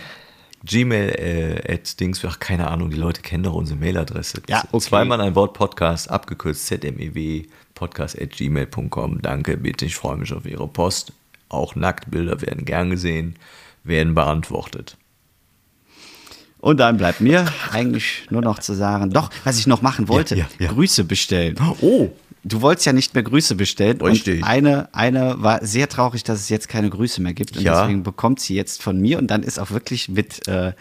[0.66, 1.10] Gmail
[1.68, 4.42] äh, at Dings, ach, keine Ahnung, die Leute kennen doch unsere Mailadresse.
[4.50, 4.86] Ja, okay.
[4.86, 7.44] Zweimal ein Wort Podcast, abgekürzt ZMEW,
[7.76, 9.22] podcast at gmail.com.
[9.22, 11.14] Danke, bitte, ich freue mich auf Ihre Post.
[11.48, 13.36] Auch Nacktbilder werden gern gesehen,
[13.90, 14.98] werden beantwortet.
[16.62, 20.36] Und dann bleibt mir eigentlich nur noch zu sagen, doch, was ich noch machen wollte,
[20.36, 20.72] Ja, ja, ja.
[20.72, 21.56] Grüße bestellen.
[21.82, 22.10] Oh,
[22.44, 24.00] Du wolltest ja nicht mehr Grüße bestellen.
[24.02, 24.38] Richtig.
[24.42, 27.58] Und eine, eine war sehr traurig, dass es jetzt keine Grüße mehr gibt.
[27.58, 27.82] Und Ja.
[27.82, 29.18] deswegen bekommt sie jetzt von mir.
[29.18, 30.72] Und dann ist auch wirklich mit, äh,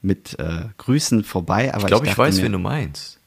[0.00, 1.74] mit äh, Grüßen vorbei.
[1.74, 3.18] Aber ich glaube, ich, dachte weiß, mir, wen du meinst.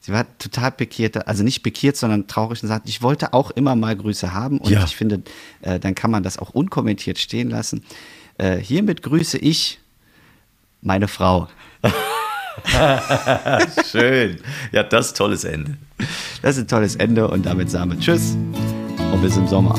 [0.00, 3.76] Sie war total pikiert, also nicht pikiert, sondern traurig und sagt, ich wollte auch immer
[3.76, 4.58] mal Grüße haben.
[4.58, 5.22] Und ich finde,
[5.62, 7.82] äh, dann kann man das auch unkommentiert stehen lassen.
[8.38, 9.80] Äh, hiermit grüße ich
[10.80, 11.48] meine Frau.
[13.90, 14.40] Schön.
[14.72, 15.76] Ja, das ist tolles Ende.
[16.42, 18.36] Das ist ein tolles Ende und damit sagen wir Tschüss
[19.12, 19.74] und bis im Sommer.